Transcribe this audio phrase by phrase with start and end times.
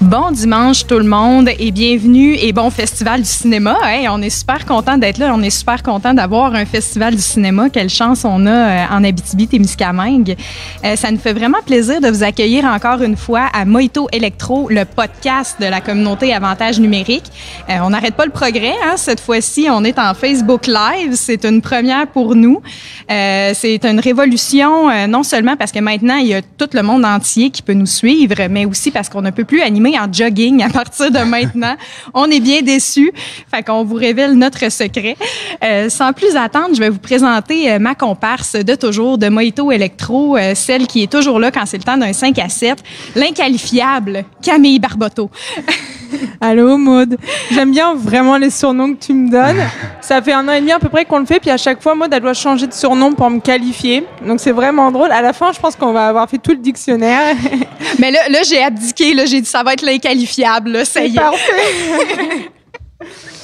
[0.00, 3.76] Bon dimanche tout le monde et bienvenue et bon festival du cinéma.
[4.10, 7.68] on est super content d'être là, on est super content d'avoir un festival du cinéma.
[7.68, 10.36] Quelle chance on a euh, en Abitibi-Témiscamingue.
[10.84, 14.68] Euh, ça nous fait vraiment plaisir de vous accueillir encore une fois à Moito Electro,
[14.70, 17.26] le podcast de la communauté Avantage numérique.
[17.68, 18.76] Euh, on n'arrête pas le progrès.
[18.84, 18.96] Hein.
[18.96, 21.14] Cette fois-ci, on est en Facebook Live.
[21.14, 22.62] C'est une première pour nous.
[23.08, 27.50] C'est une révolution, non seulement parce que maintenant il y a tout le monde entier
[27.50, 30.68] qui peut nous suivre, mais aussi parce qu'on ne peut plus animer en jogging à
[30.68, 31.76] partir de maintenant.
[32.14, 33.12] On est bien déçus.
[33.52, 35.16] Fait qu'on vous révèle notre secret.
[35.62, 39.70] Euh, sans plus attendre, je vais vous présenter euh, ma comparse de toujours de Mojito
[39.70, 42.82] Electro, euh, celle qui est toujours là quand c'est le temps d'un 5 à 7,
[43.14, 45.30] l'inqualifiable Camille Barboteau.
[46.40, 47.16] Allô, Maude.
[47.50, 49.62] J'aime bien vraiment les surnoms que tu me donnes.
[50.00, 51.82] Ça fait un an et demi à peu près qu'on le fait, puis à chaque
[51.82, 54.04] fois, Maude, elle doit changer de surnom pour me qualifier.
[54.24, 55.10] Donc c'est vraiment drôle.
[55.12, 57.36] À la fin, je pense qu'on va avoir fait tout le dictionnaire.
[57.98, 59.14] Mais là, là j'ai abdiqué.
[59.14, 60.84] Là, j'ai dit ça va être l'inqualifiable.
[60.84, 61.20] Ça y est.
[61.20, 62.50] Parfait.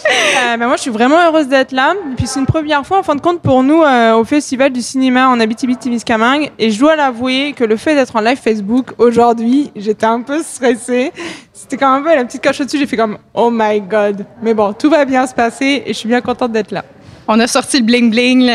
[0.06, 1.94] Euh, ben moi, je suis vraiment heureuse d'être là.
[2.16, 4.82] Puis c'est une première fois, en fin de compte, pour nous euh, au Festival du
[4.82, 6.50] cinéma en Abitibi-Témiscamingue.
[6.58, 10.42] Et je dois l'avouer que le fait d'être en live Facebook aujourd'hui, j'étais un peu
[10.42, 11.12] stressée.
[11.52, 12.78] C'était quand même un peu la petite coche au-dessus.
[12.78, 14.26] J'ai fait comme Oh my God.
[14.42, 16.84] Mais bon, tout va bien se passer et je suis bien contente d'être là.
[17.26, 18.50] On a sorti le bling bling,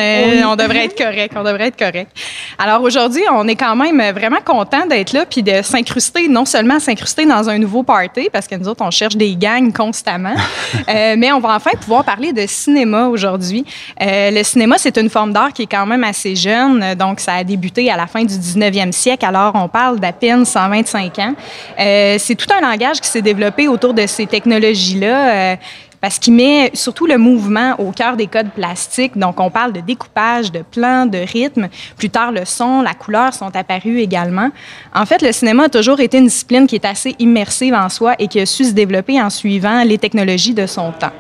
[0.46, 2.12] on devrait être correct, on devrait être correct.
[2.60, 6.80] Alors aujourd'hui, on est quand même vraiment content d'être là puis de s'incruster, non seulement
[6.80, 10.36] s'incruster dans un nouveau party parce que nous autres on cherche des gangs constamment,
[10.90, 13.66] euh, mais on va enfin pouvoir parler de cinéma aujourd'hui.
[14.02, 17.34] Euh, le cinéma, c'est une forme d'art qui est quand même assez jeune, donc ça
[17.36, 19.26] a débuté à la fin du 19e siècle.
[19.26, 21.34] Alors on parle d'à peine 125 ans.
[21.80, 25.58] Euh, c'est tout un langage qui s'est développé autour de ces technologies-là
[26.02, 29.18] parce qu'il met surtout le mouvement au cœur des codes plastiques.
[29.18, 31.68] Donc, on parle de découpage, de plan, de rythme.
[31.98, 34.50] Plus tard, le son, la couleur sont apparus également.
[34.94, 38.16] En fait, le cinéma a toujours été une discipline qui est assez immersive en soi
[38.20, 41.12] et qui a su se développer en suivant les technologies de son temps.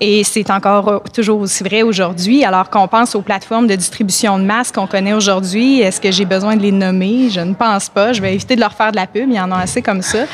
[0.00, 2.44] Et c'est encore euh, toujours aussi vrai aujourd'hui.
[2.44, 6.24] Alors qu'on pense aux plateformes de distribution de masse qu'on connaît aujourd'hui, est-ce que j'ai
[6.24, 7.28] besoin de les nommer?
[7.30, 8.12] Je ne pense pas.
[8.12, 9.28] Je vais éviter de leur faire de la pub.
[9.28, 10.18] Il y en a assez comme ça.
[10.18, 10.24] Euh,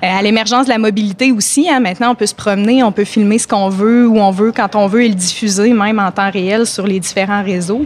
[0.00, 3.38] à l'émergence de la mobilité aussi, hein, maintenant, on peut se promener, on peut filmer
[3.38, 6.30] ce qu'on veut, où on veut, quand on veut, et le diffuser même en temps
[6.30, 7.84] réel sur les différents réseaux.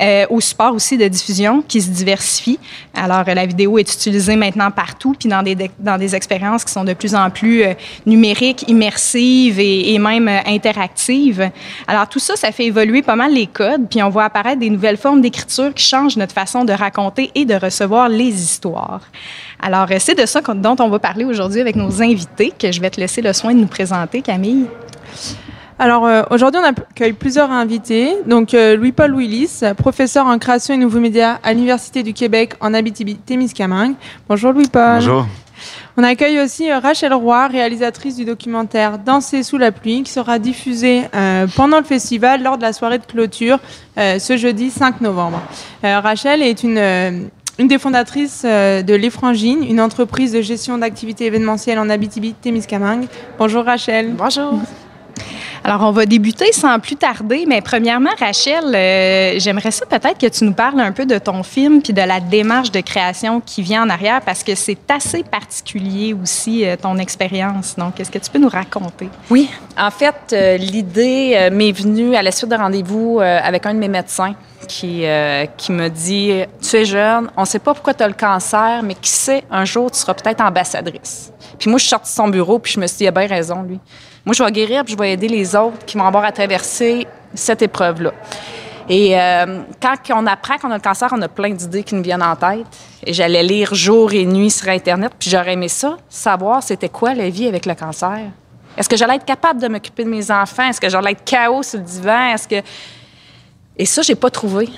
[0.00, 2.58] Euh, au support aussi de diffusion qui se diversifie.
[2.94, 6.84] Alors, la vidéo est utilisée maintenant partout, puis dans des, dans des expériences qui sont
[6.84, 7.64] de plus en plus
[8.06, 11.50] numériques, immersives et, et même interactive.
[11.86, 14.70] Alors tout ça, ça fait évoluer pas mal les codes, puis on voit apparaître des
[14.70, 19.00] nouvelles formes d'écriture qui changent notre façon de raconter et de recevoir les histoires.
[19.60, 22.80] Alors euh, c'est de ça dont on va parler aujourd'hui avec nos invités, que je
[22.80, 24.66] vais te laisser le soin de nous présenter, Camille.
[25.78, 28.14] Alors euh, aujourd'hui, on accueille plusieurs invités.
[28.26, 32.74] Donc euh, Louis-Paul Willis, professeur en création et nouveaux médias à l'Université du Québec en
[32.74, 33.94] Abitibi-Témiscamingue.
[34.28, 35.00] Bonjour Louis-Paul.
[35.00, 35.26] Bonjour.
[35.96, 40.38] On accueille aussi euh, Rachel Roy, réalisatrice du documentaire Danser sous la pluie, qui sera
[40.38, 43.58] diffusé euh, pendant le festival lors de la soirée de clôture
[43.98, 45.40] euh, ce jeudi 5 novembre.
[45.82, 53.06] Rachel est une des fondatrices de l'Effrangine, une entreprise de gestion d'activités événementielles en Abitibi-Témiscamingue.
[53.38, 54.12] Bonjour Rachel.
[54.16, 54.54] Bonjour.
[55.66, 60.26] Alors, on va débuter sans plus tarder, mais premièrement, Rachel, euh, j'aimerais ça peut-être que
[60.26, 63.62] tu nous parles un peu de ton film puis de la démarche de création qui
[63.62, 67.76] vient en arrière parce que c'est assez particulier aussi euh, ton expérience.
[67.76, 69.08] Donc, est-ce que tu peux nous raconter?
[69.30, 69.48] Oui,
[69.78, 73.88] en fait, euh, l'idée m'est venue à la suite de rendez-vous avec un de mes
[73.88, 74.34] médecins
[74.68, 75.04] qui,
[75.56, 78.82] qui me dit Tu es jeune, on ne sait pas pourquoi tu as le cancer,
[78.82, 81.32] mais qui sait, un jour, tu seras peut-être ambassadrice.
[81.58, 83.12] Puis moi, je suis sortie de son bureau, puis je me suis dit Il a
[83.12, 83.80] bien raison, lui.
[84.24, 87.06] Moi, je vais guérir, puis je vais aider les autres qui vont avoir à traverser
[87.34, 88.12] cette épreuve-là.
[88.88, 92.02] Et euh, quand on apprend qu'on a le cancer, on a plein d'idées qui nous
[92.02, 92.66] viennent en tête.
[93.04, 97.14] Et j'allais lire jour et nuit sur Internet, puis j'aurais aimé ça, savoir c'était quoi
[97.14, 98.18] la vie avec le cancer.
[98.76, 100.68] Est-ce que j'allais être capable de m'occuper de mes enfants?
[100.68, 102.32] Est-ce que j'allais être chaos sur le divan?
[102.32, 102.56] Est-ce que...
[103.76, 104.68] Et ça, j'ai pas trouvé.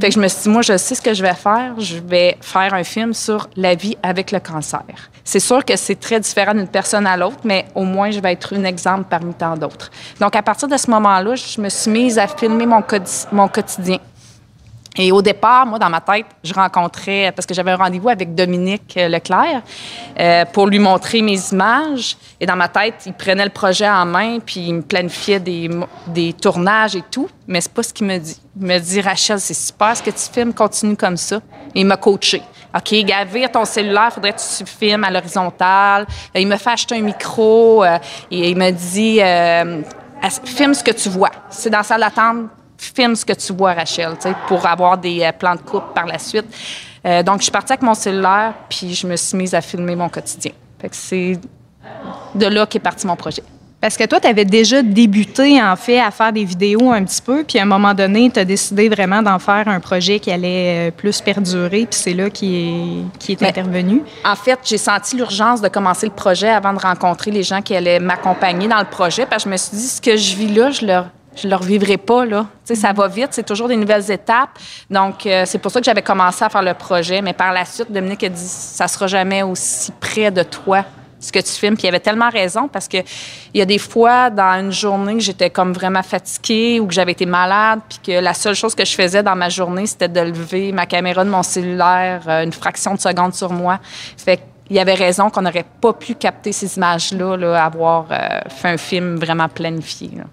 [0.00, 1.74] Je me suis dit, moi, je sais ce que je vais faire.
[1.78, 4.82] Je vais faire un film sur la vie avec le cancer.
[5.24, 8.32] C'est sûr que c'est très différent d'une personne à l'autre, mais au moins, je vais
[8.32, 9.90] être un exemple parmi tant d'autres.
[10.20, 13.98] Donc, à partir de ce moment-là, je me suis mise à filmer mon quotidien.
[14.96, 18.34] Et au départ, moi, dans ma tête, je rencontrais, parce que j'avais un rendez-vous avec
[18.34, 19.62] Dominique euh, Leclerc
[20.20, 22.16] euh, pour lui montrer mes images.
[22.38, 25.70] Et dans ma tête, il prenait le projet en main, puis il me planifiait des,
[26.08, 27.28] des tournages et tout.
[27.46, 28.38] Mais c'est pas ce qu'il me dit.
[28.60, 31.36] Il me dit, Rachel, c'est super ce que tu filmes, continue comme ça.
[31.74, 32.42] Et il m'a coaché.
[32.74, 36.06] OK, Gavir, ton cellulaire, faudrait que tu filmes à l'horizontale.
[36.36, 37.82] Euh, il me fait acheter un micro.
[37.84, 37.98] et
[38.30, 39.20] il me dit,
[40.44, 41.30] filme ce que tu vois.
[41.48, 42.50] C'est dans la salle d'attente
[42.84, 44.14] filme ce que tu vois, Rachel,
[44.48, 46.46] pour avoir des euh, plans de coupe par la suite.
[47.04, 49.96] Euh, donc, je suis partie avec mon cellulaire, puis je me suis mise à filmer
[49.96, 50.52] mon quotidien.
[50.80, 51.38] Fait que c'est
[52.34, 53.42] de là qu'est parti mon projet.
[53.80, 57.20] Parce que toi, tu avais déjà débuté, en fait, à faire des vidéos un petit
[57.20, 60.30] peu, puis à un moment donné, tu as décidé vraiment d'en faire un projet qui
[60.30, 64.02] allait euh, plus perdurer, puis c'est là qui est, qui est Mais- intervenu.
[64.24, 67.74] En fait, j'ai senti l'urgence de commencer le projet avant de rencontrer les gens qui
[67.74, 70.54] allaient m'accompagner dans le projet, parce que je me suis dit, ce que je vis
[70.54, 71.02] là, je le
[71.34, 72.46] je le revivrai pas là.
[72.66, 74.58] Tu sais, ça va vite, c'est toujours des nouvelles étapes.
[74.90, 77.64] Donc euh, c'est pour ça que j'avais commencé à faire le projet, mais par la
[77.64, 80.84] suite Dominique a dit ça sera jamais aussi près de toi
[81.22, 81.74] ce que tu filmes.
[81.74, 85.14] Puis il avait tellement raison parce que il y a des fois dans une journée
[85.14, 88.74] que j'étais comme vraiment fatiguée ou que j'avais été malade, puis que la seule chose
[88.74, 92.44] que je faisais dans ma journée, c'était de lever ma caméra de mon cellulaire euh,
[92.44, 93.78] une fraction de seconde sur moi.
[94.16, 94.40] Fait
[94.70, 98.68] il y avait raison qu'on n'aurait pas pu capter ces images-là, là, avoir euh, fait
[98.68, 100.10] un film vraiment planifié.
[100.16, 100.24] là.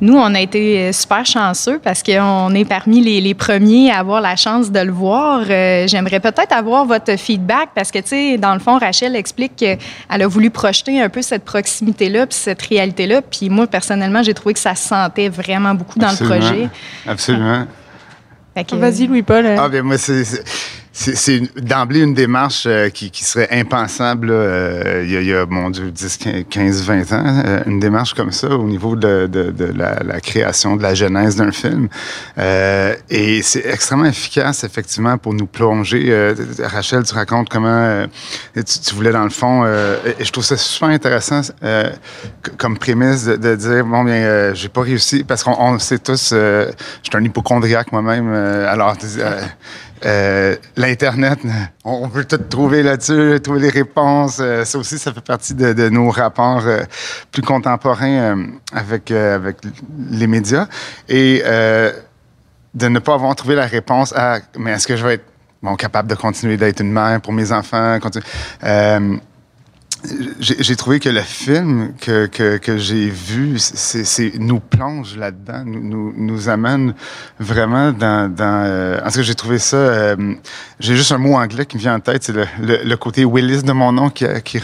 [0.00, 3.98] Nous, on a été euh, super chanceux parce qu'on est parmi les, les premiers à
[3.98, 5.42] avoir la chance de le voir.
[5.48, 9.56] Euh, J'aimerais peut-être avoir votre feedback parce que, tu sais, dans le fond, Rachel explique
[9.56, 13.22] qu'elle a voulu projeter un peu cette proximité-là puis cette réalité-là.
[13.22, 16.34] Puis moi, personnellement, j'ai trouvé que ça se sentait vraiment beaucoup dans Absolument.
[16.34, 16.68] le projet.
[17.06, 17.66] Absolument.
[18.72, 19.44] Vas-y, Louis-Paul.
[19.46, 19.56] euh.
[19.58, 20.22] Ah, bien, moi, c'est.
[20.98, 25.34] C'est- d'emblée une démarche euh, qui, qui serait impensable euh, il, y a, il y
[25.34, 27.42] a, mon Dieu, 10, 15, 20 ans.
[27.46, 30.94] euh, une démarche comme ça au niveau de, de, de la, la création, de la
[30.94, 31.88] genèse d'un film.
[32.38, 36.06] Euh, et c'est extrêmement efficace, effectivement, pour nous plonger.
[36.08, 38.06] Euh, Rachel, tu racontes comment euh,
[38.54, 41.42] tu, tu voulais, dans le fond, et je trouve ça super intéressant
[42.56, 46.68] comme prémisse de, de dire, bon, bien, j'ai pas réussi, parce qu'on sait tous, je
[47.02, 48.96] suis un hypochondriaque moi-même, alors...
[50.04, 51.38] euh, L'Internet,
[51.84, 54.38] on peut tout trouver là-dessus, trouver les réponses.
[54.40, 56.82] Euh, ça aussi, ça fait partie de, nos rapports euh,
[57.32, 59.12] plus contemporains avec,
[60.10, 60.66] les médias.
[61.08, 61.42] Et
[62.74, 65.24] de ne pas avoir trouvé la réponse à mais est-ce que je vais être
[65.62, 67.98] bon, capable de continuer d'être une mère pour mes enfants?
[70.40, 75.62] J'ai trouvé que le film que, que, que j'ai vu, c'est, c'est- nous plonge là-dedans,
[75.64, 76.94] nous, nous, nous amène
[77.38, 78.32] vraiment dans...
[78.32, 79.76] dans euh, en tout cas, j'ai trouvé ça...
[79.76, 80.34] euh,
[80.80, 83.24] j'ai juste un mot anglais qui me vient en tête, c'est le, le, le côté
[83.24, 84.58] Willis de mon nom qui, qui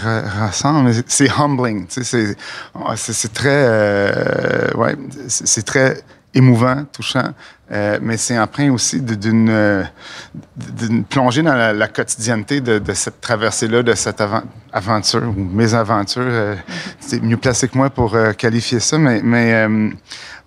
[0.82, 2.34] mais C'est humbling, tu sais,
[2.96, 3.48] c'est, très...
[3.68, 4.96] euh, ouais,
[5.28, 6.02] c'est très
[6.34, 7.32] émouvant, touchant,
[7.72, 9.82] euh, mais c'est empreint aussi d'une euh,
[10.56, 14.22] d'une plongée dans la, la quotidienneté de, de cette traversée-là, de cette
[14.72, 16.22] aventure ou mésaventures.
[16.24, 16.56] Euh,
[17.00, 19.66] C'est mieux placé que moi pour euh, qualifier ça, mais, mais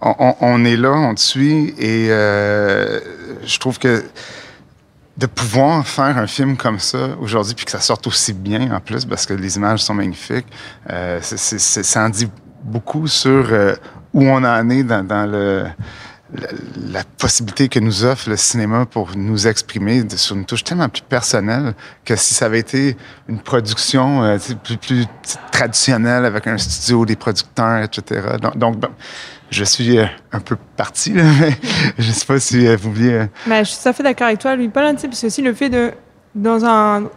[0.01, 4.03] on, est là, on te suit et je trouve que
[5.17, 8.79] de pouvoir faire un film comme ça aujourd'hui, puis que ça sorte aussi bien en
[8.79, 10.47] plus, parce que les images sont magnifiques,
[10.89, 12.29] euh, ça en dit
[12.63, 13.75] beaucoup sur euh,
[14.13, 15.65] où on en est dans, dans le,
[16.91, 21.01] la, possibilité que nous offre le cinéma pour nous exprimer sur une touche tellement plus
[21.01, 21.73] personnelle
[22.03, 22.97] que si ça avait été
[23.27, 24.37] une production euh,
[24.81, 25.05] plus,
[25.51, 28.37] traditionnelle avec un studio, des producteurs, etc.
[28.55, 28.89] Donc, bon,
[29.49, 31.57] je suis euh, un peu parti, là, mais
[31.97, 33.27] je ne sais pas si euh, vous vouliez...
[33.47, 35.53] Mais je suis tout à fait d'accord avec toi, Louis-Paul, hein, parce que aussi le
[35.53, 35.91] fait de,
[36.35, 37.09] dans un,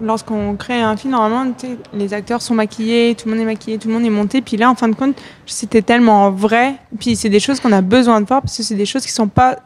[0.00, 1.52] lorsqu'on crée un film, normalement,
[1.94, 4.56] les acteurs sont maquillés, tout le monde est maquillé, tout le monde est monté, puis
[4.56, 5.16] là, en fin de compte,
[5.46, 8.74] c'était tellement vrai, puis c'est des choses qu'on a besoin de voir, parce que c'est
[8.74, 9.56] des choses qui sont pas,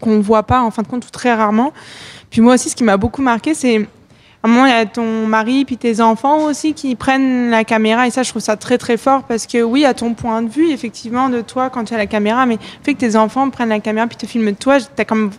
[0.00, 1.72] qu'on voit pas, en fin de compte, ou très rarement.
[2.30, 3.86] Puis moi aussi, ce qui m'a beaucoup marqué, c'est
[4.42, 7.64] à un moment, il y a ton mari puis tes enfants aussi qui prennent la
[7.64, 10.42] caméra et ça, je trouve ça très très fort parce que oui, à ton point
[10.42, 13.16] de vue, effectivement, de toi quand tu as la caméra, mais le fait que tes
[13.16, 15.30] enfants prennent la caméra puis te filment toi, t'as comme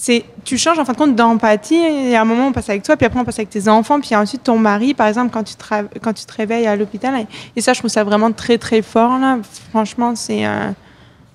[0.00, 2.82] c'est tu changes en fin de compte d'empathie et à un moment on passe avec
[2.82, 5.42] toi puis après on passe avec tes enfants puis ensuite ton mari par exemple quand
[5.42, 8.56] tu te, quand tu te réveilles à l'hôpital et, ça je trouve ça vraiment très
[8.56, 9.36] très fort là.
[9.68, 10.70] Franchement c'est euh,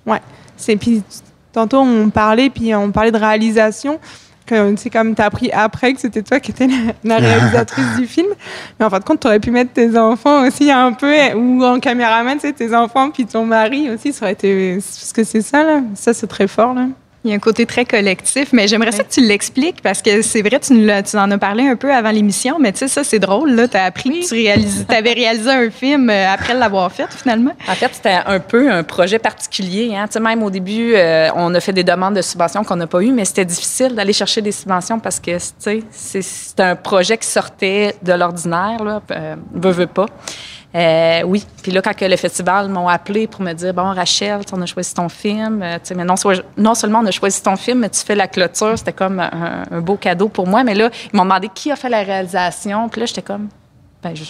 [0.06, 0.20] ouais.
[0.56, 1.04] C'est puis
[1.52, 4.00] tantôt on parlait puis on parlait de réalisation
[4.46, 6.68] que c'est comme tu as appris après que c'était toi qui étais
[7.04, 8.28] la, réalisatrice du film.
[8.80, 11.62] Mais en fin de compte tu aurais pu mettre tes enfants aussi un peu ou
[11.62, 15.42] en caméraman sais tes enfants puis ton mari aussi ça aurait été parce que c'est
[15.42, 15.82] ça là.
[15.94, 16.86] Ça c'est très fort là
[17.26, 20.22] Il y a un côté très collectif, mais j'aimerais ça que tu l'expliques parce que
[20.22, 22.88] c'est vrai, tu, nous tu en as parlé un peu avant l'émission, mais tu sais,
[22.88, 23.68] ça, c'est drôle.
[23.68, 27.50] Tu as appris que tu réalises, avais réalisé un film euh, après l'avoir fait, finalement.
[27.68, 29.92] En fait, c'était un peu un projet particulier.
[29.96, 30.06] Hein.
[30.06, 32.86] Tu sais, Même au début, euh, on a fait des demandes de subventions qu'on n'a
[32.86, 36.62] pas eues, mais c'était difficile d'aller chercher des subventions parce que tu sais, c'est- c'était
[36.62, 40.06] un projet qui sortait de l'ordinaire, là, euh, veux, veux pas.
[40.76, 41.44] Euh, oui.
[41.62, 44.92] Puis là, quand le festival m'ont appelé pour me dire Bon, Rachel, on a choisi
[44.92, 45.62] ton film.
[45.62, 46.14] Euh, mais non,
[46.56, 48.76] non seulement on a choisi ton film, mais tu fais la clôture.
[48.76, 50.64] C'était comme un, un beau cadeau pour moi.
[50.64, 52.88] Mais là, ils m'ont demandé qui a fait la réalisation.
[52.90, 53.48] Puis là, j'étais comme
[54.02, 54.24] Ben, je,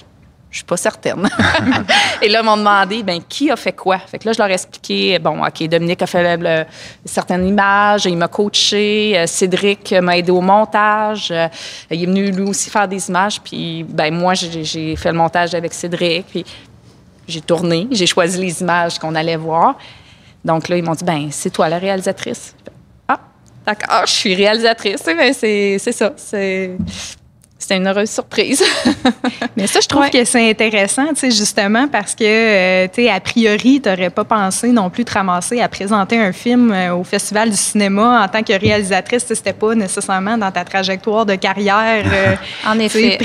[0.57, 1.29] je suis pas certaine.
[2.23, 3.99] et là, ils m'ont demandé, ben qui a fait quoi?
[3.99, 6.67] Fait que là, je leur ai expliqué, bon, OK, Dominique a fait
[7.05, 11.47] certaines images, il m'a coaché, euh, Cédric m'a aidé au montage, euh,
[11.91, 15.55] il est venu lui aussi faire des images, puis ben moi, j'ai fait le montage
[15.55, 16.43] avec Cédric, puis
[17.29, 19.77] j'ai tourné, j'ai choisi les images qu'on allait voir.
[20.43, 22.55] Donc là, ils m'ont dit, ben c'est toi la réalisatrice.
[23.07, 23.21] Ah,
[23.67, 26.79] d'accord, je suis réalisatrice, ben, c'est ça, c'est
[27.67, 28.63] c'était une heureuse surprise.
[29.57, 33.11] Mais ça, je trouve que c'est intéressant, tu sais, justement, parce que, euh, tu sais,
[33.11, 36.95] a priori, tu n'aurais pas pensé non plus te ramasser à présenter un film euh,
[36.95, 39.25] au Festival du cinéma en tant que réalisatrice.
[39.27, 42.05] C'était pas nécessairement dans ta trajectoire de carrière.
[42.07, 43.19] Euh, en effet.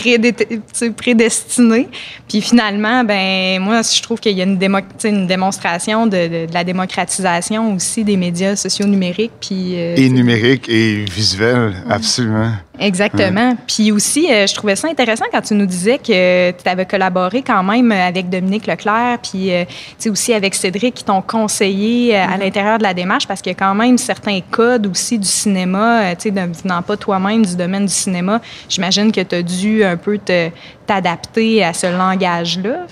[0.98, 1.88] prédestinée.
[2.28, 4.60] Puis finalement, ben moi, je trouve qu'il y a une,
[5.04, 9.34] une démonstration de, la démocratisation aussi des médias sociaux numériques.
[9.40, 12.54] Puis, et numériques et visuels, absolument.
[12.82, 13.56] Exactement.
[13.68, 17.44] Puis aussi, euh, je trouvais ça intéressant quand tu nous disais que tu avais collaboré
[17.44, 19.66] quand même avec Dominique Leclerc, puis euh,
[20.08, 22.40] aussi avec Cédric qui t'ont conseillé euh, à mm-hmm.
[22.40, 26.16] l'intérieur de la démarche parce qu'il y a quand même certains codes aussi du cinéma,
[26.16, 28.42] tu sais, venant pas toi-même du domaine du cinéma.
[28.68, 30.50] J'imagine que tu as dû un peu te
[30.92, 32.86] t'adapter à ce langage-là.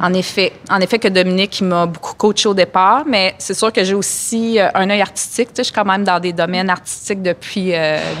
[0.00, 3.84] En effet, en effet que Dominique m'a beaucoup coaché au départ, mais c'est sûr que
[3.84, 5.50] j'ai aussi un œil artistique.
[5.56, 7.72] Je suis quand même dans des domaines artistiques depuis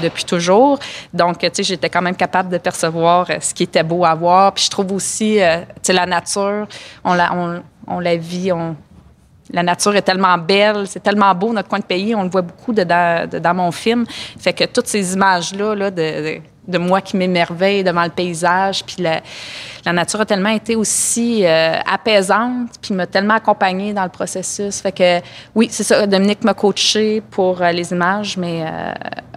[0.02, 0.78] depuis toujours.
[1.12, 4.14] Donc, tu sais, j'étais quand même capable de percevoir euh, ce qui était beau à
[4.14, 4.52] voir.
[4.52, 6.66] Puis je trouve aussi, euh, tu sais, la nature,
[7.04, 8.76] on la, on, la vit, on,
[9.50, 12.42] la nature est tellement belle, c'est tellement beau notre coin de pays, on le voit
[12.42, 14.04] beaucoup dans mon film.
[14.38, 16.40] Fait que toutes ces images-là là, de,
[16.78, 19.20] moi qui m'émerveille devant le paysage, puis la,
[19.84, 24.80] la, nature a tellement été aussi euh, apaisante, puis m'a tellement accompagnée dans le processus.
[24.80, 25.20] Fait que
[25.54, 28.64] oui, c'est ça, Dominique m'a coaché pour les images, mais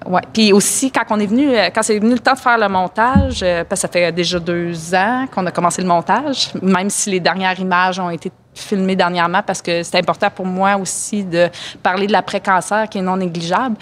[0.09, 0.21] Ouais.
[0.33, 2.67] Puis aussi, quand on est venu, euh, quand c'est venu le temps de faire le
[2.67, 6.89] montage, euh, parce que ça fait déjà deux ans qu'on a commencé le montage, même
[6.89, 11.23] si les dernières images ont été filmées dernièrement parce que c'est important pour moi aussi
[11.23, 11.49] de
[11.81, 13.75] parler de l'après-cancer qui est non négligeable.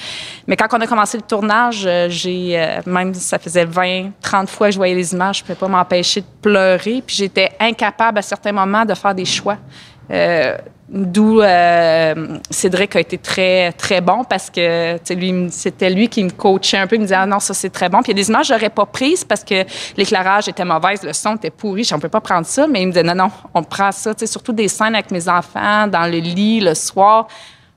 [0.48, 4.68] Mais quand on a commencé le tournage, euh, j'ai, même ça faisait 20, 30 fois
[4.68, 7.04] que je voyais les images, je ne pouvais pas m'empêcher de pleurer.
[7.06, 9.58] Puis j'étais incapable à certains moments de faire des choix.
[10.90, 14.98] D'où euh, Cédric a été très, très bon parce que
[15.52, 16.96] c'était lui qui me coachait un peu.
[16.96, 18.02] Il me disait ah non, ça c'est très bon.
[18.02, 19.66] Puis il y a des images que j'aurais pas prises parce que
[19.98, 21.84] l'éclairage était mauvais, le son était pourri.
[21.84, 22.68] Je ne peux pas prendre ça.
[22.68, 24.14] Mais il me disait non, non, on prend ça.
[24.26, 27.28] Surtout des scènes avec mes enfants dans le lit le soir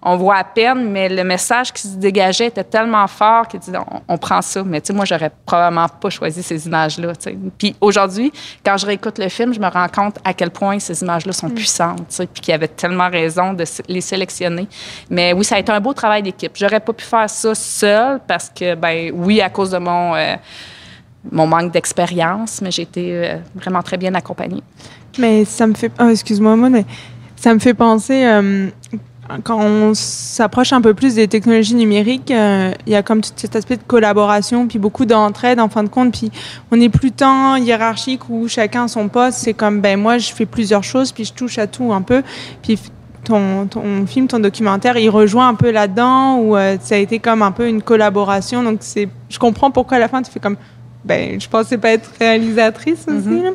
[0.03, 3.71] on voit à peine, mais le message qui se dégageait était tellement fort qu'il dit
[4.09, 4.63] on, prend ça.
[4.65, 7.13] Mais tu sais, moi, j'aurais probablement pas choisi ces images-là.
[7.59, 8.33] Puis aujourd'hui,
[8.65, 11.49] quand je réécoute le film, je me rends compte à quel point ces images-là sont
[11.49, 11.55] mm.
[11.55, 14.67] puissantes, puis qu'il y avait tellement raison de les sélectionner.
[15.11, 16.53] Mais oui, ça a été un beau travail d'équipe.
[16.55, 20.35] J'aurais pas pu faire ça seule parce que, ben oui, à cause de mon, euh,
[21.31, 24.63] mon manque d'expérience, mais j'ai été euh, vraiment très bien accompagnée.
[25.19, 25.93] Mais ça me fait.
[26.01, 26.87] Oh, excuse-moi, mais
[27.37, 28.25] ça me fait penser.
[28.25, 28.69] Euh,
[29.45, 33.31] quand on s'approche un peu plus des technologies numériques, euh, il y a comme tout
[33.37, 36.31] cet aspect de collaboration, puis beaucoup d'entraide en fin de compte, puis
[36.71, 39.39] on n'est plus tant hiérarchique où chacun a son poste.
[39.39, 42.23] C'est comme, ben moi, je fais plusieurs choses, puis je touche à tout un peu.
[42.63, 42.79] Puis
[43.25, 47.19] ton, ton film, ton documentaire, il rejoint un peu là-dedans, où euh, ça a été
[47.19, 48.63] comme un peu une collaboration.
[48.63, 50.57] Donc, c'est, je comprends pourquoi à la fin, tu fais comme,
[51.05, 53.29] ben, je pensais pas être réalisatrice aussi.
[53.29, 53.55] Mm-hmm.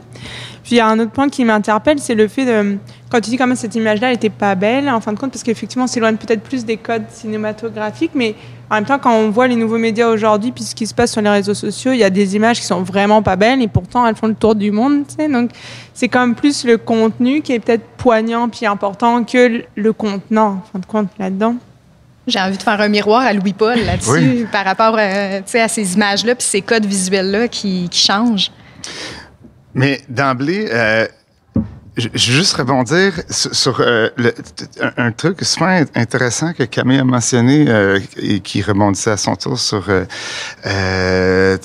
[0.66, 2.78] Puis il y a un autre point qui m'interpelle, c'est le fait de,
[3.12, 5.30] quand tu dis quand même cette image-là, elle était pas belle, en fin de compte,
[5.30, 8.34] parce qu'effectivement, on s'éloigne peut-être plus des codes cinématographiques, mais
[8.72, 11.12] en même temps, quand on voit les nouveaux médias aujourd'hui, puis ce qui se passe
[11.12, 13.68] sur les réseaux sociaux, il y a des images qui sont vraiment pas belles, et
[13.68, 15.30] pourtant, elles font le tour du monde, tu sais.
[15.30, 15.52] Donc,
[15.94, 20.48] c'est quand même plus le contenu qui est peut-être poignant puis important que le contenant,
[20.48, 21.58] en fin de compte, là-dedans.
[22.26, 26.34] J'ai envie de faire un miroir à Louis-Paul là-dessus, par rapport euh, à ces images-là,
[26.34, 28.50] puis ces codes visuels-là qui, qui changent.
[29.76, 31.06] Mais d'emblée, euh,
[31.98, 34.10] je, veux juste rebondir sur, euh,
[34.98, 39.60] un, truc super intéressant que Camille a mentionné euh, et qui rebondissait à son tour
[39.60, 39.86] sur
[40.66, 41.58] euh,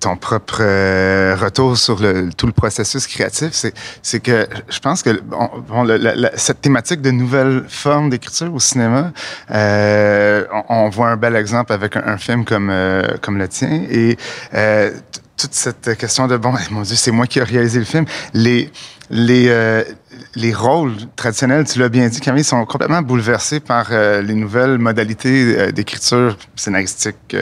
[0.00, 0.62] ton propre
[1.34, 3.50] retour sur le, tout le processus créatif,
[4.02, 5.50] c'est, que je pense que bon,
[6.36, 9.12] cette thématique de nouvelles formes d'écriture au cinéma,
[9.48, 12.72] on, voit un bel exemple avec un, un film comme,
[13.22, 14.16] comme le tien et
[15.38, 18.04] toute cette question de bon, mon Dieu, c'est moi qui ai réalisé le film.
[18.34, 18.70] Les
[19.10, 19.84] les euh,
[20.34, 24.76] les rôles traditionnels, tu l'as bien dit, Camille, sont complètement bouleversés par euh, les nouvelles
[24.76, 27.36] modalités euh, d'écriture scénaristique,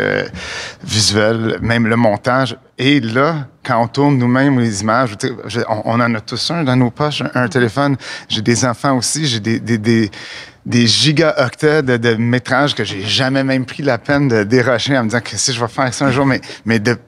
[0.84, 2.56] visuelle, même le montage.
[2.78, 5.16] Et là, quand on tourne nous-mêmes les images,
[5.68, 7.96] on, on, en a tous un dans nos poches, un, téléphone.
[8.28, 10.10] J'ai des enfants aussi, j'ai des, des, des
[10.66, 15.04] des gigaoctets de, de métrages que j'ai jamais même pris la peine de dérocher en
[15.04, 16.98] me disant que si je vais faire ça un jour, mais, mais de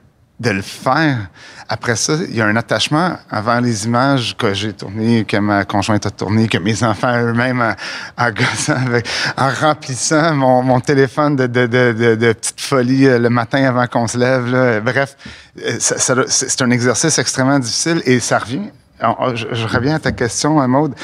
[0.40, 1.28] de le faire,
[1.68, 5.64] après ça, il y a un attachement envers les images que j'ai tournées, que ma
[5.64, 7.60] conjointe a tournées, que mes enfants eux-mêmes
[8.16, 8.30] en, en
[9.36, 14.06] en remplissant mon, téléphone de, de, de, de, petites folies euh, le matin avant qu'on
[14.06, 14.46] se lève.
[14.46, 14.80] Là.
[14.80, 15.16] Bref,
[15.60, 18.70] euh, c'est un exercice extrêmement difficile et ça revient.
[19.34, 20.94] Je, reviens à ta question, Maude.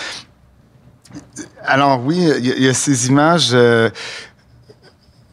[1.64, 3.50] Alors oui, il y, y, a ces images.
[3.52, 3.90] Euh,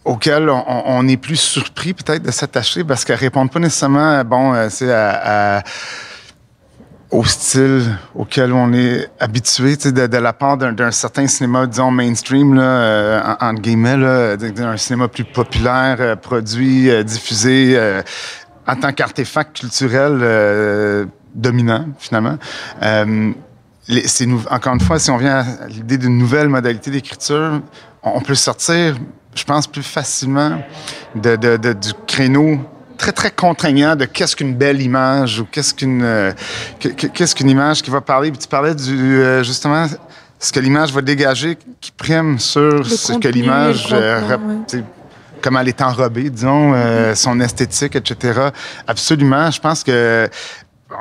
[0.04, 4.54] auxquelles on, on, est plus surpris peut-être de s'attacher parce qu'elles répondent pas nécessairement bon,
[4.54, 5.64] euh, c'est à, à,
[7.12, 12.64] au style auquel on est habitué de, la part d'un certain cinéma, disons, mainstream, là,
[12.64, 13.98] euh, en, entre guillemets,
[14.60, 18.02] un cinéma plus populaire, euh, produit, euh, diffusé euh,
[18.66, 21.06] en tant qu'artefact culturel euh,
[21.36, 22.38] dominant, finalement.
[23.88, 24.06] Les,
[24.50, 27.62] encore une fois, si on vient à l'idée d'une nouvelle modalité d'écriture,
[28.04, 28.96] on peut sortir
[29.36, 30.62] je pense, plus facilement
[31.16, 32.60] de, de, de, du créneau
[33.02, 36.32] très, très contraignant de qu'est-ce qu'une belle image ou qu'est-ce qu'une euh,
[36.80, 38.32] qu'est-ce qu'une image qui va parler.
[38.32, 39.88] Puis tu parlais du, euh, justement,
[40.40, 44.84] ce que l'image va dégager qui prime sur le ce que l'image, euh, ouais.
[45.42, 48.50] comment elle est enrobée, disons, euh, son esthétique, etc.
[48.88, 49.50] Absolument.
[49.50, 50.30] Je pense que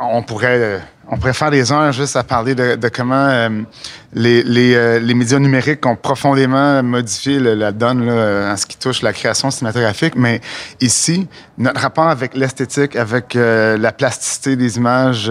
[0.00, 0.80] on pourrait
[1.12, 3.62] on pourrait faire des heures juste à parler de, comment euh,
[4.16, 9.50] euh, les, médias numériques ont profondément modifié la donne en ce qui touche la création
[9.50, 10.14] cinématographique.
[10.14, 10.40] Mais
[10.80, 11.26] ici,
[11.58, 15.30] notre rapport avec l'esthétique, avec euh, la plasticité des images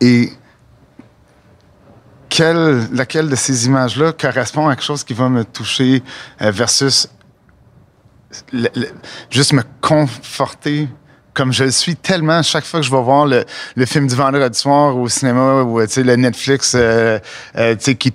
[0.00, 0.32] et
[2.28, 6.02] quelle, laquelle de ces images-là correspond à quelque chose qui va me toucher
[6.40, 7.08] versus
[9.30, 10.88] juste me conforter
[11.34, 13.44] comme je le suis tellement chaque fois que je vais voir le,
[13.76, 17.18] le film du vendredi soir au cinéma ou le Netflix euh,
[17.56, 18.12] euh, qui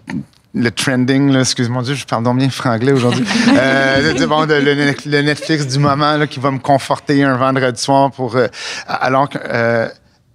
[0.54, 3.26] le trending, excuse-moi Dieu, je parle donc bien franglais aujourd'hui.
[3.58, 8.12] euh, bon, le, le, Netflix du moment là, qui va me conforter un vendredi soir
[8.12, 8.48] pour euh,
[8.88, 9.88] alors que euh,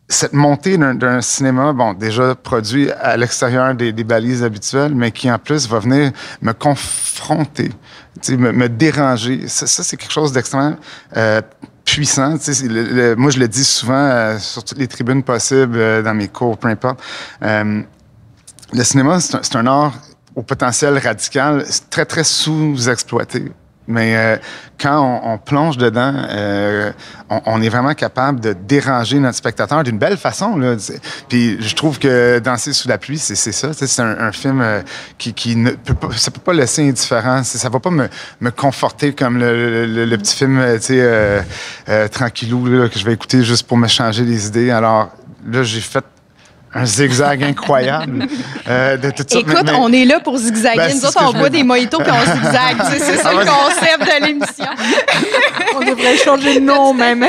[0.08, 5.30] cette montée d'un cinéma, bon, déjà produit à l'extérieur des, des, balises habituelles, mais qui
[5.30, 6.12] en plus va venir
[6.42, 7.70] me confronter,
[8.28, 9.48] me, me déranger.
[9.48, 10.76] Ça, ça c'est quelque chose d'extrêmement
[11.16, 11.40] euh,
[11.96, 12.37] puissant.
[12.46, 16.14] Le, le, moi, je le dis souvent euh, sur toutes les tribunes possibles, euh, dans
[16.14, 17.00] mes cours, peu importe.
[17.43, 17.82] Euh,
[18.73, 19.95] le cinéma, c'est un, un, art
[20.34, 23.52] au potentiel radical, très, très sous-exploité.
[23.88, 24.36] Mais euh,
[24.80, 26.92] quand on, on, plonge dedans, euh,
[27.28, 30.56] on, est vraiment capable de déranger notre spectateur d'une belle façon.
[30.56, 30.76] Là.
[31.28, 33.73] Puis je trouve que Danser sous la pluie, c'est ça.
[33.73, 34.82] C'est un, film euh,
[35.18, 37.42] qui, ne peut pas, ça peut pas laisser indifférent.
[37.42, 38.08] Ça va pas me,
[38.50, 40.60] conforter comme le, le, le petit film,
[42.12, 44.71] tranquillou que je vais écouter juste pour me changer les idées.
[44.71, 45.10] Alors
[45.45, 46.04] là, j'ai fait
[46.75, 48.26] un zigzag incroyable.
[48.69, 49.78] euh, de Écoute, mais, mais...
[49.78, 50.76] on est là pour zigzaguer.
[50.76, 52.76] Ben, Nous autres, on boit des mojitos puis on zigzague.
[52.99, 54.65] c'est ça ah, le concept de l'émission.
[55.76, 57.26] on devrait changer de nom même.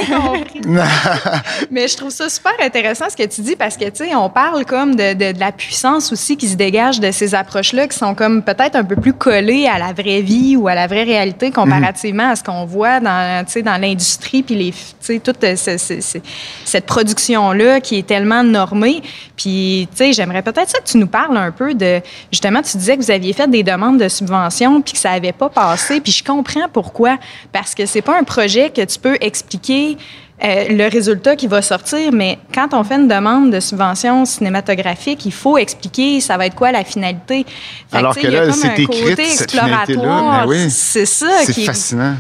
[1.72, 4.30] mais je trouve ça super intéressant ce que tu dis parce que, tu sais, on
[4.30, 7.98] parle comme de, de, de, la puissance aussi qui se dégage de ces approches-là qui
[7.98, 11.04] sont comme peut-être un peu plus collées à la vraie vie ou à la vraie
[11.04, 12.32] réalité comparativement mm -hmm.
[12.32, 16.18] à ce qu'on voit dans, dans l'industrie puis les, toute ce, ce, ce,
[16.66, 19.02] cette production-là qui est tellement normée.
[19.44, 22.00] Puis, tu sais, j'aimerais peut-être ça que tu nous parles un peu de.
[22.32, 25.34] Justement, tu disais que vous aviez fait des demandes de subventions puis que ça n'avait
[25.34, 26.00] pas passé.
[26.00, 27.18] Puis je comprends pourquoi.
[27.52, 29.98] Parce que c'est pas un projet que tu peux expliquer.
[30.44, 35.26] Euh, le résultat qui va sortir, mais quand on fait une demande de subvention cinématographique,
[35.26, 37.46] il faut expliquer ça va être quoi la finalité.
[37.90, 40.46] Fait Alors que, que là, c'est écrit exploratoire.
[40.48, 41.28] Oui, c'est ça.
[41.46, 42.16] C'est fascinant.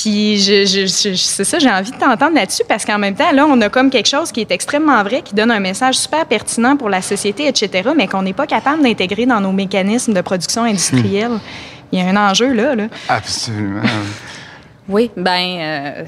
[0.00, 3.32] Puis je, je, je c'est ça, j'ai envie de t'entendre là-dessus parce qu'en même temps,
[3.32, 6.24] là, on a comme quelque chose qui est extrêmement vrai, qui donne un message super
[6.26, 10.20] pertinent pour la société, etc., mais qu'on n'est pas capable d'intégrer dans nos mécanismes de
[10.20, 11.32] production industrielle.
[11.32, 11.40] Hum.
[11.90, 12.76] Il y a un enjeu là.
[12.76, 12.84] là.
[13.08, 13.82] Absolument.
[14.88, 16.04] oui, ben, euh,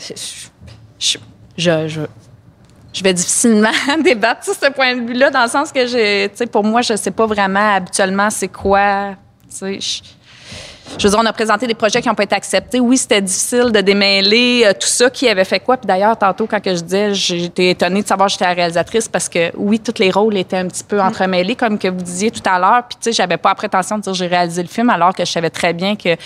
[1.01, 1.19] je,
[1.57, 2.07] je,
[2.93, 3.71] je vais difficilement
[4.05, 5.85] débattre sur ce point de vue-là, dans le sens que,
[6.29, 9.17] tu sais, pour moi, je ne sais pas vraiment habituellement c'est quoi.
[9.51, 10.03] Tu sais,
[10.99, 12.81] je veux dire, on a présenté des projets qui n'ont pas été acceptés.
[12.81, 15.77] Oui, c'était difficile de démêler euh, tout ça, qui avait fait quoi.
[15.77, 19.09] Puis d'ailleurs, tantôt, quand que je disais, j'étais étonnée de savoir que j'étais la réalisatrice
[19.09, 21.07] parce que, oui, tous les rôles étaient un petit peu mm.
[21.07, 22.83] entremêlés, comme que vous disiez tout à l'heure.
[22.89, 25.25] Puis, tu sais, j'avais pas la prétention de dire j'ai réalisé le film, alors que
[25.25, 26.17] je savais très bien que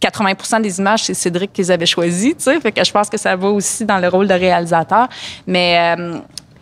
[0.00, 2.58] 80% des images, c'est Cédric qu'ils avaient choisi, tu sais.
[2.60, 5.08] Fait que je pense que ça va aussi dans le rôle de réalisateur.
[5.46, 6.18] Mais euh,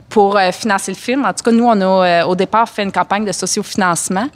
[0.09, 2.83] pour euh, financer le film, en tout cas, nous, on a euh, au départ fait
[2.83, 4.29] une campagne de sociofinancement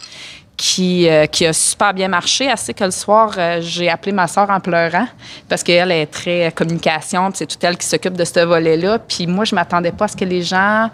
[0.56, 2.50] qui, euh, qui a super bien marché.
[2.50, 5.06] Assez que le soir, euh, j'ai appelé ma soeur en pleurant
[5.48, 8.98] parce qu'elle est très communication, c'est tout elle qui s'occupe de ce volet-là.
[8.98, 10.90] Puis moi, je m'attendais pas à ce que les gens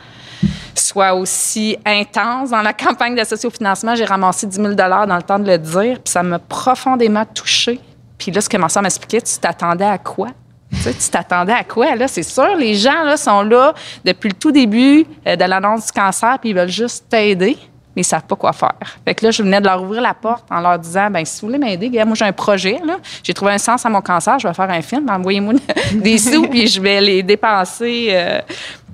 [0.74, 3.94] soient aussi intenses dans la campagne de sociofinancement.
[3.94, 7.80] J'ai ramassé 10 000 dans le temps de le dire, puis ça m'a profondément touchée.
[8.18, 10.28] Puis là, ce que ma soeur m'expliquait, tu t'attendais à quoi?
[10.70, 12.08] Tu t'attendais à quoi, là?
[12.08, 13.72] C'est sûr, les gens, là, sont là
[14.04, 17.56] depuis le tout début euh, de l'annonce du cancer, puis ils veulent juste t'aider,
[17.98, 18.76] mais ils savent pas quoi faire.
[19.04, 21.40] Fait que là, je venais de leur ouvrir la porte en leur disant, ben si
[21.40, 22.80] vous voulez m'aider, moi, j'ai un projet.
[23.24, 25.54] J'ai trouvé un sens à mon cancer, je vais faire un film, envoyez-moi
[25.94, 28.40] des sous, puis je vais les dépenser euh,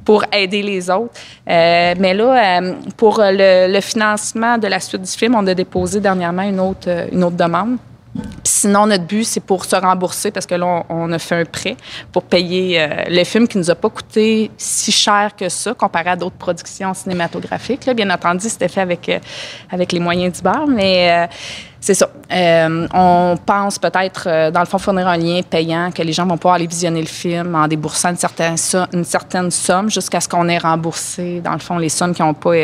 [0.07, 1.13] pour aider les autres.
[1.51, 2.63] Euh, mais là,
[2.97, 6.89] pour le, le, financement de la suite du film, on a déposé dernièrement une autre,
[7.13, 7.77] une autre demande
[8.65, 11.77] sinon, notre but, c'est pour se rembourser parce que là, on, a fait un prêt
[12.13, 16.11] pour payer euh, le film qui nous a pas coûté si cher que ça comparé
[16.11, 17.87] à d'autres productions cinématographiques.
[17.87, 19.19] Là, bien entendu, c'était fait avec, euh,
[19.71, 21.27] avec les moyens du bar, mais euh,
[21.81, 22.09] c'est ça.
[22.95, 26.55] on pense peut-être, dans le fond, fournir un lien payant que les gens vont pouvoir
[26.55, 28.15] aller visionner le film en déboursant
[28.93, 32.33] une certaine, somme jusqu'à ce qu'on ait remboursé, dans le fond, les sommes qui n'ont
[32.33, 32.55] pas,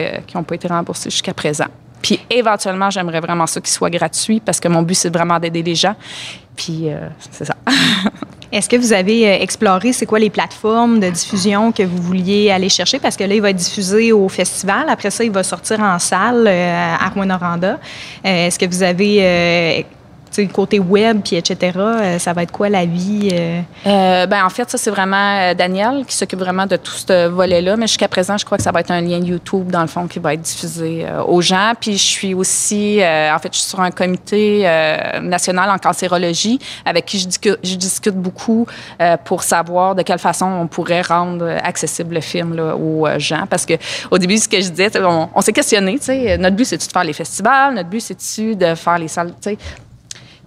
[0.46, 1.66] pas été remboursées jusqu'à présent.
[2.02, 5.62] Puis éventuellement, j'aimerais vraiment ça qu'il soit gratuit parce que mon but, c'est vraiment d'aider
[5.62, 5.94] les gens.
[6.56, 7.56] Puis euh, c'est ça.
[8.52, 12.50] Est-ce que vous avez euh, exploré c'est quoi les plateformes de diffusion que vous vouliez
[12.50, 12.98] aller chercher?
[12.98, 14.88] Parce que là, il va être diffusé au festival.
[14.88, 17.78] Après ça, il va sortir en salle euh, à Rwanda.
[18.24, 19.86] Est-ce que vous avez
[20.52, 23.28] côté web, puis etc., euh, ça va être quoi la vie?
[23.32, 23.60] Euh?
[23.86, 27.76] Euh, ben, en fait, ça, c'est vraiment Daniel qui s'occupe vraiment de tout ce volet-là.
[27.76, 30.06] Mais jusqu'à présent, je crois que ça va être un lien YouTube, dans le fond,
[30.06, 31.72] qui va être diffusé aux gens.
[31.78, 34.62] Puis je suis aussi, en fait, je suis sur un comité
[35.22, 38.66] national en cancérologie avec qui je, discute beaucoup
[39.24, 43.46] pour savoir de quelle façon on pourrait rendre accessible le film aux gens.
[43.48, 43.74] Parce que
[44.10, 45.98] au début, ce que je disais, on, on s'est questionné.
[46.38, 47.74] Notre but, c'est-tu de faire les festivals?
[47.74, 49.32] Notre but, c'est-tu de faire les salles?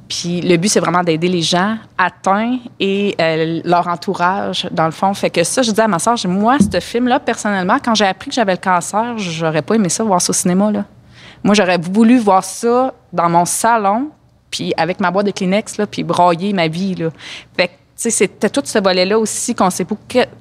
[0.08, 4.92] Puis le but, c'est vraiment d'aider les gens atteints et euh, leur entourage, dans le
[4.92, 5.14] fond.
[5.14, 8.30] Fait que ça, je dis à ma soeur, moi, ce film-là, personnellement, quand j'ai appris
[8.30, 10.72] que j'avais le cancer, j'aurais pas aimé ça voir ça au cinéma.
[10.72, 10.86] Là.
[11.44, 14.10] Moi, j'aurais voulu voir ça dans mon salon,
[14.52, 16.96] puis avec ma boîte de Kleenex, là, puis broyer ma vie.
[16.96, 17.10] Là.
[17.56, 19.86] Fait que, c'était tout ce volet-là aussi qu'on s'est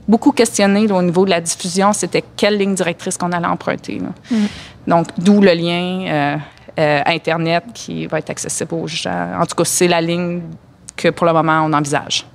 [0.09, 1.93] beaucoup, questionné au niveau de la diffusion.
[1.93, 4.01] C'était quelle ligne directrice qu'on allait emprunter.
[4.01, 4.37] Mm.
[4.89, 6.37] Donc, d'où le lien euh,
[6.79, 9.39] euh, Internet qui va être accessible aux gens.
[9.41, 10.41] En tout cas, c'est la ligne
[10.97, 12.27] que pour le moment, on envisage.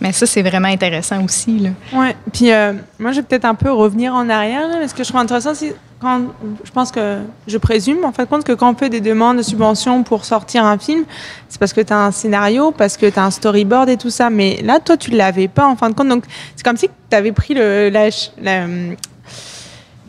[0.00, 1.58] Mais ça, c'est vraiment intéressant aussi.
[1.58, 1.70] Là.
[1.92, 2.14] Ouais.
[2.32, 4.68] Puis euh, moi, je vais peut-être un peu revenir en arrière.
[4.68, 6.20] Là, ce que je trouve intéressant, c'est quand
[6.62, 9.42] je pense que je présume en fait compte que quand on fait des demandes de
[9.42, 11.04] subventions pour sortir un film,
[11.48, 14.10] c'est parce que tu as un scénario, parce que tu as un storyboard et tout
[14.10, 14.28] ça.
[14.28, 16.08] Mais là, toi, tu l'avais pas en fin de compte.
[16.08, 16.24] Donc,
[16.54, 18.10] c'est comme si tu avais pris le, la,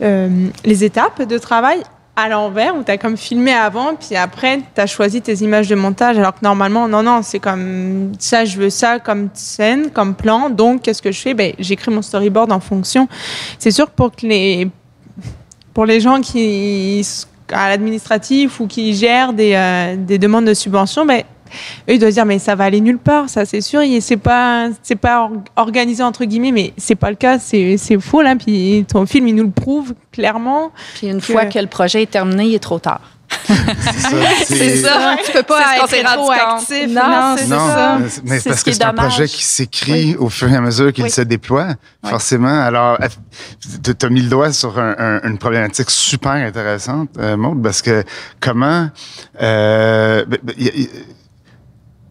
[0.02, 1.82] euh, les étapes de travail
[2.18, 5.68] à l'envers où tu as comme filmé avant, puis après, tu as choisi tes images
[5.68, 9.92] de montage, alors que normalement, non, non, c'est comme ça, je veux ça comme scène,
[9.92, 10.50] comme plan.
[10.50, 11.36] Donc, qu'est-ce que je fais?
[11.36, 13.08] Ben, J'écris mon storyboard en fonction.
[13.60, 14.68] C'est sûr pour que les,
[15.76, 17.06] pour les gens qui
[17.52, 21.22] à l'administratif ou qui gèrent des, euh, des demandes de subvention, ben,
[21.90, 23.82] eux, ils doivent dire, mais ça va aller nulle part, ça, c'est sûr.
[24.02, 28.22] C'est pas, c'est pas organisé, entre guillemets, mais c'est pas le cas, c'est, c'est faux,
[28.22, 28.36] là.
[28.36, 30.72] Puis ton film, il nous le prouve clairement.
[30.96, 33.02] Puis une fois que le projet est terminé, il est trop tard.
[34.46, 35.18] c'est ça.
[35.26, 36.88] Tu peux pas être trop actif.
[36.90, 37.98] Non, c'est ça.
[38.24, 41.22] Mais parce que c'est un projet qui s'écrit au fur et à mesure qu'il se
[41.22, 42.62] déploie, forcément.
[42.62, 42.98] Alors,
[43.84, 48.04] tu as mis le doigt sur une problématique super intéressante, euh, Maud, parce que
[48.40, 48.90] comment...
[49.42, 50.26] Euh,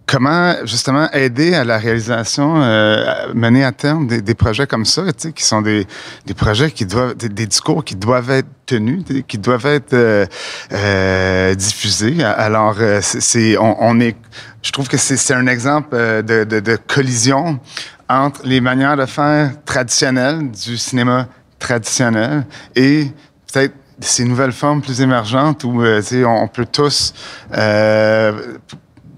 [0.06, 5.02] comment justement aider à la réalisation, euh, mener à terme des, des projets comme ça,
[5.34, 5.86] qui sont des,
[6.26, 10.26] des projets qui doivent, des, discours qui doivent être tenus, qui doivent être euh,
[10.72, 12.22] euh diffusés.
[12.22, 14.16] Alors, euh, c'est, on, on, est,
[14.62, 17.58] je trouve que c'est un exemple euh, de, de, de collision
[18.08, 21.26] entre les manières de faire traditionnelles du cinéma
[21.58, 23.08] traditionnel et
[23.52, 27.14] peut-être ces nouvelles formes plus émergentes où tu sais, on peut tous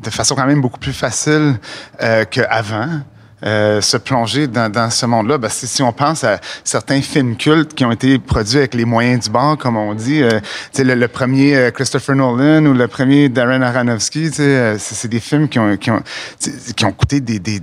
[0.02, 1.58] de façon quand même beaucoup plus facile
[2.02, 3.00] euh, qu'avant.
[3.44, 5.38] Euh, se plonger dans, dans ce monde-là.
[5.38, 9.26] Ben, si on pense à certains films cultes qui ont été produits avec les moyens
[9.26, 10.40] du bord, comme on dit, euh,
[10.76, 15.48] le, le premier euh, Christopher Nolan ou le premier Darren Aronofsky, euh, c'est des films
[15.48, 16.02] qui ont, qui ont,
[16.74, 17.60] qui ont coûté des, des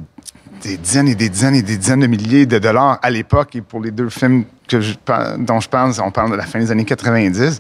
[0.66, 3.56] des dizaines et des dizaines et des dizaines de milliers de dollars à l'époque.
[3.56, 4.96] Et pour les deux films que je,
[5.38, 7.60] dont je parle, on parle de la fin des années 90,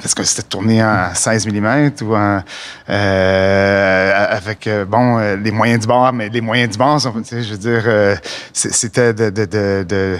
[0.00, 2.42] parce que c'était tourné en 16 mm ou en,
[2.90, 7.08] euh, avec, euh, bon, euh, les moyens du bord, mais les moyens du bord, je
[7.08, 8.16] veux dire, euh,
[8.52, 10.18] c'était de, de, de,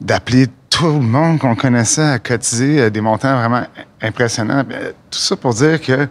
[0.00, 3.64] d'appeler tout le monde qu'on connaissait à cotiser des montants vraiment
[4.00, 4.64] impressionnants.
[5.10, 6.08] Tout ça pour dire que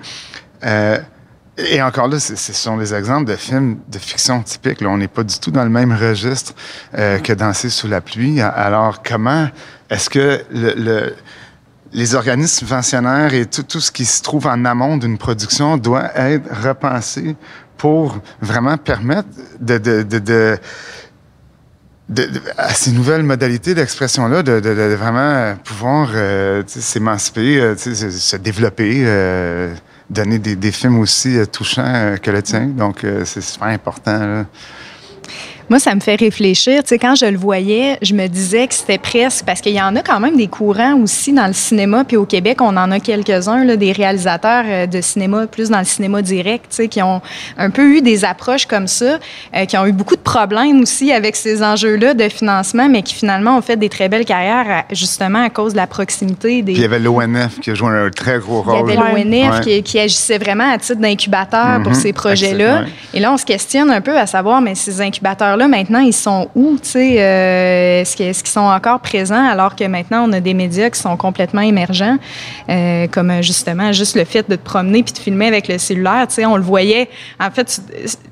[1.71, 4.81] et encore là, ce sont des exemples de films de fiction typiques.
[4.81, 6.53] Là, on n'est pas du tout dans le même registre
[6.97, 8.41] euh, que Danser sous la pluie.
[8.41, 9.49] Alors, comment
[9.89, 11.13] est-ce que le,
[11.91, 16.11] les organismes subventionnaires et tout, tout ce qui se trouve en amont d'une production doit
[16.15, 17.35] être repensé
[17.77, 20.57] pour vraiment permettre de, de, de, de
[22.09, 27.75] de, de, à ces nouvelles modalités d'expression-là, de, de, de, vraiment pouvoir euh, s'émanciper, euh,
[27.77, 29.73] se développer, euh,
[30.09, 32.65] donner des, films aussi euh, touchants euh, que le tien.
[32.65, 34.17] Donc, euh, c'est super important.
[34.17, 34.45] Là.
[35.69, 36.82] Moi, ça me fait réfléchir.
[36.82, 39.82] Tu sais, quand je le voyais, je me disais que c'était presque parce qu'il y
[39.82, 42.03] en a quand même des courants aussi dans le cinéma.
[42.03, 45.86] Puis au Québec, on en a quelques-uns, des réalisateurs euh, de cinéma, plus dans le
[45.86, 47.21] cinéma direct, tu sais, qui ont
[47.58, 49.19] un peu eu des approches comme ça,
[49.55, 53.13] euh, qui ont eu beaucoup de problèmes aussi avec ces enjeux-là de financement, mais qui
[53.13, 56.73] finalement ont fait des très belles carrières justement à cause de la proximité des.
[56.73, 58.89] Puis il y avait l'ONF qui a joué un très gros rôle.
[58.89, 59.62] Il y avait l'ONF ouais.
[59.62, 61.84] qui, qui, agissait vraiment à titre d'incubateur mm -hmm.
[61.84, 62.86] pour ces projets-là.
[63.13, 66.13] Et là, on se questionne un peu à savoir, mais ces incubateurs là maintenant, ils
[66.13, 66.77] sont où?
[66.95, 71.15] Euh, Est-ce qu'ils sont encore présents alors que maintenant, on a des médias qui sont
[71.17, 72.17] complètement émergents,
[72.69, 76.27] euh, comme justement juste le fait de te promener puis de filmer avec le cellulaire.
[76.39, 77.09] On le voyait.
[77.39, 77.81] En fait, tu,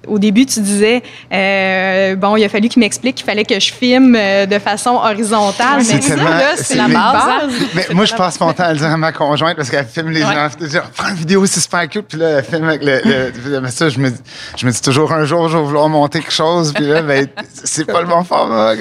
[0.07, 3.71] au début, tu disais, euh, bon, il a fallu qu'il m'explique qu'il fallait que je
[3.71, 5.77] filme euh, de façon horizontale.
[5.79, 7.25] Mais ça, là, c'est la base.
[7.25, 7.53] base.
[7.75, 10.11] Mais moi, je passe mon temps à le dire à ma conjointe parce qu'elle filme
[10.11, 10.33] les ouais.
[10.33, 10.47] gens.
[10.59, 12.05] Dire, prends une vidéo, c'est super cute.
[12.07, 13.01] Puis là, elle filme avec le.
[13.03, 14.11] le mais ça, je me,
[14.55, 16.73] je me dis toujours un jour, je vais vouloir monter quelque chose.
[16.73, 17.16] Puis là, ben,
[17.63, 18.73] c'est pas le bon format.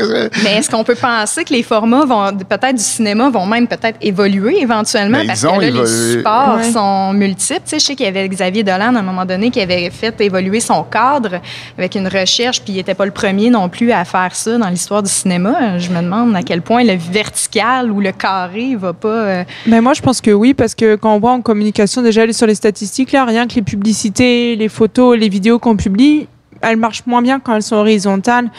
[0.44, 3.98] Mais est-ce qu'on peut penser que les formats vont peut-être du cinéma vont même peut-être
[4.00, 5.18] évoluer éventuellement?
[5.18, 5.80] Mais parce que là, évolué.
[5.80, 6.70] les supports ouais.
[6.70, 7.60] sont multiples.
[7.64, 9.90] Tu sais, je sais qu'il y avait Xavier Dolan à un moment donné qui avait
[9.90, 11.40] fait évoluer son cadre
[11.78, 14.68] avec une recherche, puis il n'était pas le premier non plus à faire ça dans
[14.68, 15.78] l'histoire du cinéma.
[15.78, 19.08] Je me demande à quel point le vertical ou le carré va pas.
[19.08, 19.44] Euh...
[19.66, 22.46] Ben moi, je pense que oui, parce que quand on voit en communication déjà sur
[22.46, 26.28] les statistiques là, rien que les publicités, les photos, les vidéos qu'on publie,
[26.62, 28.50] elles marchent moins bien quand elles sont horizontales.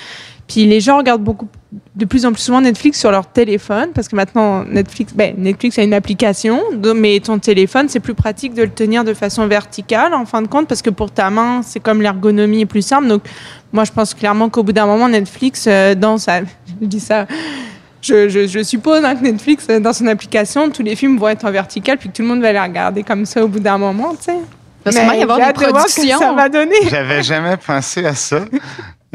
[0.48, 1.48] Puis les gens regardent beaucoup
[1.96, 5.78] de plus en plus souvent Netflix sur leur téléphone parce que maintenant Netflix, ben, Netflix
[5.78, 6.62] a une application,
[6.96, 10.48] mais ton téléphone c'est plus pratique de le tenir de façon verticale en fin de
[10.48, 13.08] compte parce que pour ta main c'est comme l'ergonomie est plus simple.
[13.08, 13.24] Donc
[13.74, 16.42] moi je pense clairement qu'au bout d'un moment Netflix euh, dans sa,
[16.82, 17.28] je dis ça.
[18.02, 21.98] Je, suppose hein, que Netflix, dans son application, tous les films vont être en vertical,
[21.98, 24.32] puis que tout le monde va les regarder comme ça au bout d'un moment, tu
[24.32, 24.38] sais.
[24.92, 26.20] Il va y avoir des productions.
[26.20, 26.76] ça va donner.
[26.90, 28.42] J'avais jamais pensé à ça.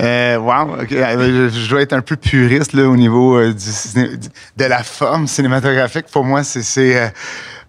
[0.01, 0.97] Euh, wow, okay.
[0.97, 4.19] je dois être un peu puriste là, au niveau euh, du,
[4.57, 6.07] de la forme cinématographique.
[6.11, 7.09] Pour moi, c'est euh,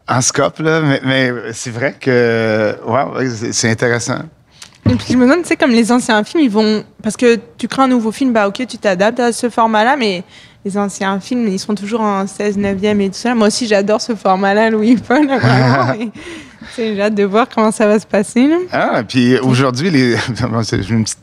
[0.07, 3.19] en scope, là, mais, mais c'est vrai que wow,
[3.51, 4.19] c'est intéressant.
[4.89, 6.83] Et puis je me demande, tu sais, comme les anciens films, ils vont.
[7.01, 10.23] Parce que tu crées un nouveau film, bah ok, tu t'adaptes à ce format-là, mais
[10.65, 13.35] les anciens films, ils sont toujours en 16, 9e et tout ça.
[13.35, 15.27] Moi aussi, j'adore ce format-là, Louis-Paul.
[16.77, 18.47] J'ai hâte de voir comment ça va se passer.
[18.47, 18.57] Là.
[18.71, 20.15] Ah, puis aujourd'hui, les...
[20.63, 21.19] c'est une petite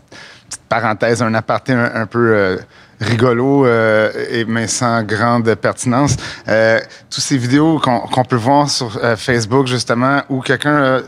[0.69, 2.57] parenthèse, un aparté un, un peu euh,
[3.01, 6.17] rigolo euh, et mais sans grande pertinence.
[6.49, 11.03] Euh, toutes ces vidéos qu'on qu peut voir sur euh, Facebook justement où quelqu'un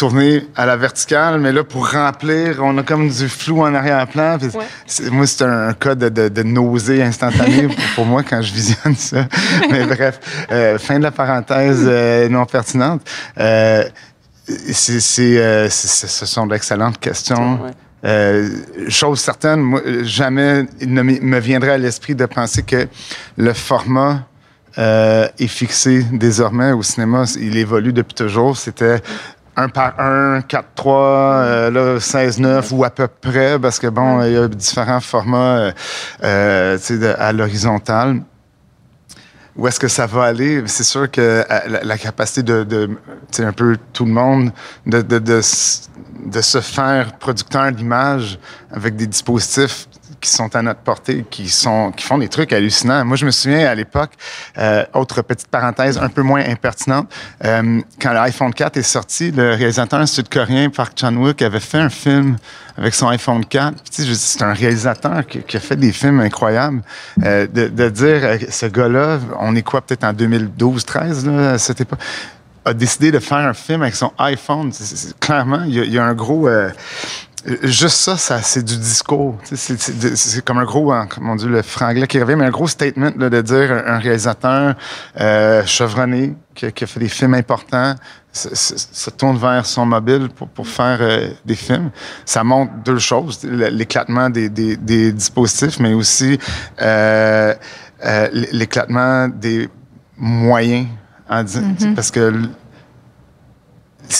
[0.00, 3.74] a tourné à la verticale, mais là pour remplir, on a comme du flou en
[3.74, 4.38] arrière-plan.
[4.38, 5.10] Ouais.
[5.10, 8.96] Moi, c'est un, cas de, de, de nausée instantanée pour, pour, moi quand je visionne
[8.96, 9.26] ça.
[9.70, 10.20] mais bref,
[10.78, 11.86] fin de la parenthèse
[12.30, 13.02] non pertinente.
[13.36, 15.00] c'est,
[15.70, 17.62] ce sont d'excellentes questions.
[17.62, 17.70] Ouais.
[18.04, 18.48] Euh,
[18.88, 22.88] chose certaine, moi, jamais il ne me viendrait à l'esprit de penser que
[23.36, 24.26] le format
[24.78, 27.24] euh, est fixé désormais au cinéma.
[27.38, 28.56] Il évolue depuis toujours.
[28.56, 29.02] C'était
[29.56, 34.32] un par un, 4-3, euh, là, 16-9 ou à peu près, parce que bon, il
[34.32, 35.72] y a différents formats
[36.22, 38.22] euh, de, à l'horizontale.
[39.56, 40.62] Où est-ce que ça va aller?
[40.66, 42.88] C'est sûr que la, la capacité de, de
[43.40, 44.52] un peu tout le monde,
[44.86, 45.40] de, de, de
[46.26, 48.38] de se faire producteur d'images
[48.70, 49.86] avec des dispositifs
[50.20, 53.04] qui sont à notre portée, qui sont qui font des trucs hallucinants.
[53.04, 54.10] Moi, je me souviens à l'époque,
[54.58, 57.10] euh, autre petite parenthèse un peu moins impertinente,
[57.44, 62.36] euh, quand l'iPhone 4 est sorti, le réalisateur sud-coréen Park Chan-wook avait fait un film
[62.76, 63.82] avec son iPhone 4.
[63.90, 66.82] Tu sais, c'est un réalisateur qui, qui, a fait des films incroyables.
[67.22, 71.80] Euh, de, de, dire, ce gars-là, on est quoi, peut-être en 2012-13, là, à cette
[71.80, 72.00] époque
[72.64, 74.70] a décidé de faire un film avec son iPhone.
[75.18, 76.48] Clairement, il y, y, a un gros.
[76.48, 76.70] Euh,
[77.62, 79.36] juste ça, ça c'est du discours.
[79.44, 83.30] C'est comme un gros, mon Dieu, le franglais qui revient, mais un gros statement là,
[83.30, 84.74] de dire un, réalisateur
[85.18, 87.94] euh, chevronné qui, qui, a fait des films importants
[88.32, 91.90] se tourne vers son mobile pour, pour faire euh, des films.
[92.24, 96.38] Ça montre deux choses l'éclatement des, des, des, dispositifs, mais aussi
[96.80, 97.54] euh,
[98.52, 99.68] l'éclatement des
[100.16, 100.86] moyens
[101.28, 101.94] en disant, mm -hmm.
[101.94, 102.32] parce que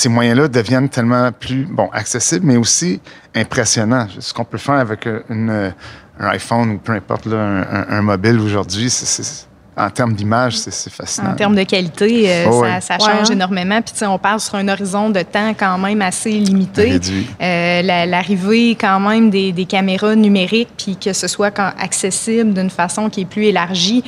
[0.01, 3.01] ces moyens-là deviennent tellement plus bon accessibles, mais aussi
[3.35, 4.07] impressionnants.
[4.19, 5.73] Ce qu'on peut faire avec une,
[6.19, 10.59] un iPhone ou peu importe là, un, un, un mobile aujourd'hui, c'est en termes d'image,
[10.59, 11.31] c'est fascinant.
[11.31, 13.33] En termes de qualité, euh, Oh, ça, change Ouais, hein.
[13.33, 13.81] énormément.
[13.81, 16.91] Puis, tu sais, on parle sur un horizon de temps quand même assez limité.
[16.91, 17.27] Réduit.
[17.41, 22.53] Euh, la- L'arrivée quand même des, des caméras numériques, puis que ce soit quand- accessible
[22.53, 24.05] d'une façon qui est plus élargie.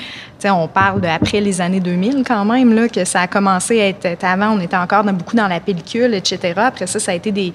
[0.50, 3.88] On parle de après les années 2000 quand même, là, que ça a commencé à
[3.88, 4.24] être...
[4.24, 6.55] Avant, on était encore beaucoup dans la pellicule, etc.
[6.57, 7.52] Après ça, ça a été des,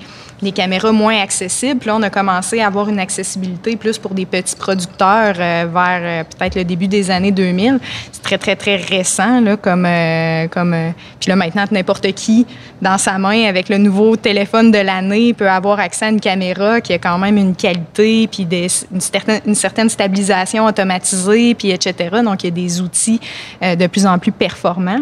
[0.52, 1.80] caméras moins accessibles.
[1.80, 5.65] Puis là, on a commencé à avoir une accessibilité plus pour des petits producteurs euh,
[5.71, 7.80] vers euh, peut-être le début des années 2000.
[8.12, 9.86] C'est très, très, très récent, là, comme...
[9.86, 10.76] euh, comme
[11.19, 12.45] puis là, maintenant, n'importe qui,
[12.82, 16.80] dans sa main, avec le nouveau téléphone de l'année, peut avoir accès à une caméra
[16.80, 22.21] qui a quand même une qualité, puis une, certaine, une certaine stabilisation automatisée, puis etc.
[22.23, 23.20] Donc, il y a des outils
[23.63, 25.02] euh, de plus en plus performants.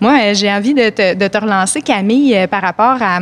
[0.00, 3.20] Moi, euh, j'ai envie de te, de te relancer, Camille, euh, par rapport à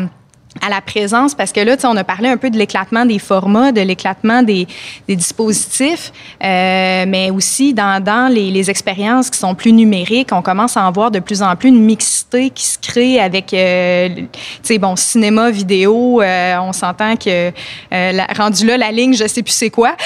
[0.65, 3.05] à la présence, parce que là, tu sais, on a parlé un peu de l'éclatement
[3.05, 4.67] des formats, de l'éclatement des,
[5.09, 10.43] des dispositifs, euh, mais aussi dans, dans les, les expériences qui sont plus numériques, on
[10.43, 14.09] commence à en voir de plus en plus une mixité qui se crée avec, euh,
[14.09, 14.25] tu
[14.63, 17.51] sais, bon, cinéma, vidéo, euh, on s'entend que,
[17.91, 19.97] la- rendu là, la ligne, je sais plus c'est quoi,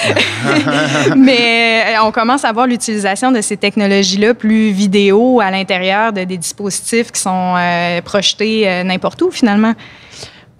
[1.15, 6.37] mais on commence à voir l'utilisation de ces technologies-là plus vidéo à l'intérieur de des
[6.37, 7.55] dispositifs qui sont
[8.05, 9.73] projetés n'importe où, finalement.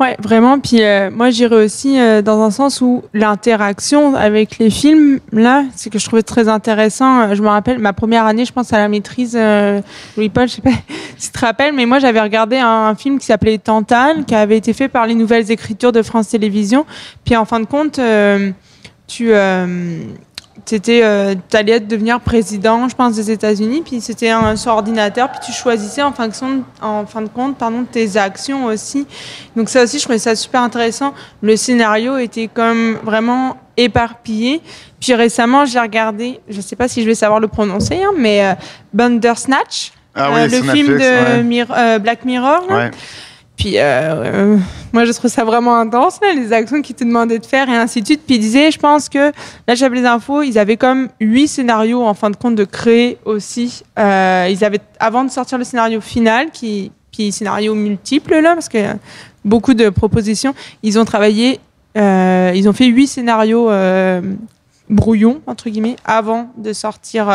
[0.01, 0.57] Ouais, vraiment.
[0.57, 5.63] Puis euh, moi, j'irais aussi euh, dans un sens où l'interaction avec les films, là,
[5.75, 7.21] c'est que je trouvais très intéressant.
[7.21, 9.79] Euh, Je me rappelle, ma première année, je pense à la maîtrise, euh,
[10.17, 10.71] Louis-Paul, je sais pas
[11.17, 14.33] si tu te rappelles, mais moi, j'avais regardé un, un film qui s'appelait Tantal, qui
[14.33, 16.87] avait été fait par les Nouvelles Écritures de France Télévisions.
[17.23, 17.99] Puis en fin de compte,
[19.07, 19.31] tu...
[20.61, 25.29] Euh, T'étais, euh, t'allais devenir président, je pense, des États-Unis, puis c'était un sur ordinateur,
[25.31, 29.05] puis tu choisissais en fonction, de- en fin de compte, pardon, tes actions aussi.
[29.55, 31.13] Donc ça aussi, je trouvais ça super intéressant.
[31.41, 34.61] Le scénario était comme vraiment éparpillé.
[34.99, 38.45] Puis récemment, j'ai regardé, je sais pas si je vais savoir le prononcer, hein, mais
[38.45, 38.53] euh,
[38.93, 41.43] Bandersnatch, Ah euh, oui, le sur film Netflix, de ouais.
[41.43, 42.69] Mir- euh, Black Mirror.
[42.69, 42.91] Ouais.
[43.61, 44.57] Puis euh, euh,
[44.91, 48.01] moi, je trouve ça vraiment intense, les actions qu'ils te demandaient de faire et ainsi
[48.01, 48.21] de suite.
[48.25, 49.31] Puis ils disaient, je pense que,
[49.67, 53.19] là, j'avais les infos, ils avaient comme huit scénarios, en fin de compte, de créer
[53.23, 53.83] aussi.
[53.99, 58.67] Euh, ils avaient, avant de sortir le scénario final, qui, puis scénario multiple, là, parce
[58.67, 58.79] que
[59.45, 61.59] beaucoup de propositions, ils ont travaillé,
[61.95, 63.69] ils ont fait huit scénarios
[64.89, 67.29] brouillons, entre guillemets, avant de sortir,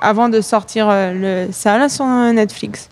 [0.00, 0.94] avant de sortir
[1.50, 2.88] ça, là, sur Netflix.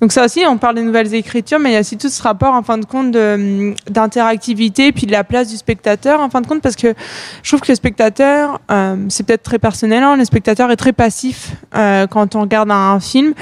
[0.00, 2.22] Donc ça aussi, on parle des nouvelles écritures, mais il y a aussi tout ce
[2.22, 6.40] rapport, en fin de compte, de- d'interactivité, puis de la place du spectateur, en fin
[6.40, 6.94] de compte, parce que
[7.42, 10.92] je trouve que le spectateur, euh, c'est peut-être très personnel, hein, le spectateur est très
[10.94, 13.34] passif euh, quand on regarde un film.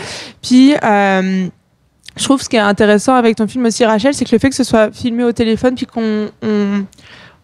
[0.43, 1.47] Puis, euh,
[2.17, 4.49] je trouve ce qui est intéressant avec ton film aussi, Rachel, c'est que le fait
[4.51, 6.29] que ce soit filmé au téléphone, puis qu'on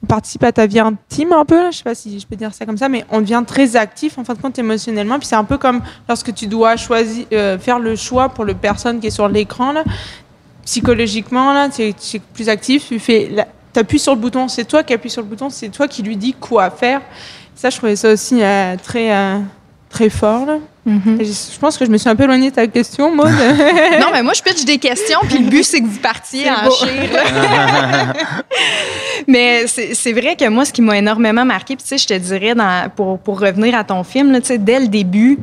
[0.05, 2.37] on, participe à ta vie intime un peu, là, je sais pas si je peux
[2.37, 5.19] dire ça comme ça, mais on devient très actif en fin de compte émotionnellement.
[5.19, 8.55] Puis c'est un peu comme lorsque tu dois choisir, euh, faire le choix pour le
[8.55, 9.85] personne qui est sur l'écran là,
[10.65, 11.95] psychologiquement là, tu es,
[12.33, 13.31] plus actif, tu fais,
[13.77, 16.17] appuies sur le bouton, c'est toi qui appuies sur le bouton, c'est toi qui lui
[16.17, 17.01] dis quoi faire.
[17.55, 19.39] Ça, je trouvais ça aussi euh, très euh,
[19.95, 20.59] très fort là.
[20.87, 21.19] Mhm.
[21.21, 23.29] Et Je, pense que je me suis un peu éloignée de ta question, Maud.
[24.01, 26.71] Non, mais moi, je pitch des questions, puis le but, c'est que vous partiez en
[26.71, 27.11] chire.
[29.27, 32.07] mais c'est c'est vrai que moi, ce qui m'a énormément marqué, puis tu sais, je
[32.07, 35.39] te dirais, dans, pour, pour revenir à ton film, là, tu sais, dès le début,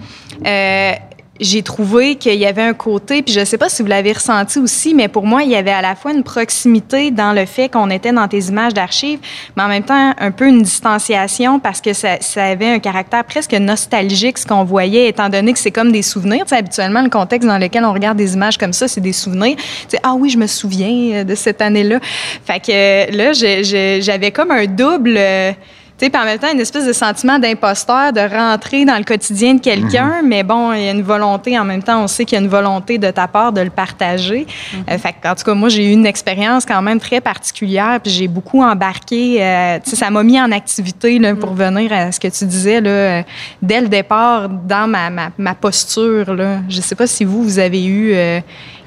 [0.45, 0.91] euh,
[1.39, 4.59] j'ai trouvé qu'il y avait un côté, puis je sais pas si vous l'avez ressenti
[4.59, 7.69] aussi, mais pour moi, il y avait à la fois une proximité dans le fait
[7.69, 9.19] qu'on était dans tes images d'archives,
[9.55, 13.23] mais en même temps un peu une distanciation parce que ça, ça avait un caractère
[13.23, 16.45] presque nostalgique, ce qu'on voyait, étant donné que c'est comme des souvenirs.
[16.45, 19.55] Tu habituellement, le contexte dans lequel on regarde des images comme ça, c'est des souvenirs.
[19.89, 21.99] Tu ah oui, je me souviens euh, de cette année-là.
[22.45, 25.15] Fait que euh, là, j'avais comme un double...
[25.17, 25.53] euh,
[26.01, 29.53] tu sais, en même temps, une espèce de sentiment d'imposteur, de rentrer dans le quotidien
[29.53, 32.39] de quelqu'un, mais bon, il y a une volonté, en même temps, on sait qu'il
[32.39, 34.47] y a une volonté de ta part de le partager.
[34.89, 38.11] Euh, fait en tout cas, moi, j'ai eu une expérience quand même très particulière, puis
[38.11, 39.43] j'ai beaucoup embarqué.
[39.43, 42.45] euh, tu sais, ça m'a mis en activité, là, pour venir à ce que tu
[42.45, 43.21] disais, là, euh,
[43.61, 46.61] dès le départ, dans ma, ma, ma posture, là.
[46.67, 48.15] Je sais pas si vous, vous avez eu...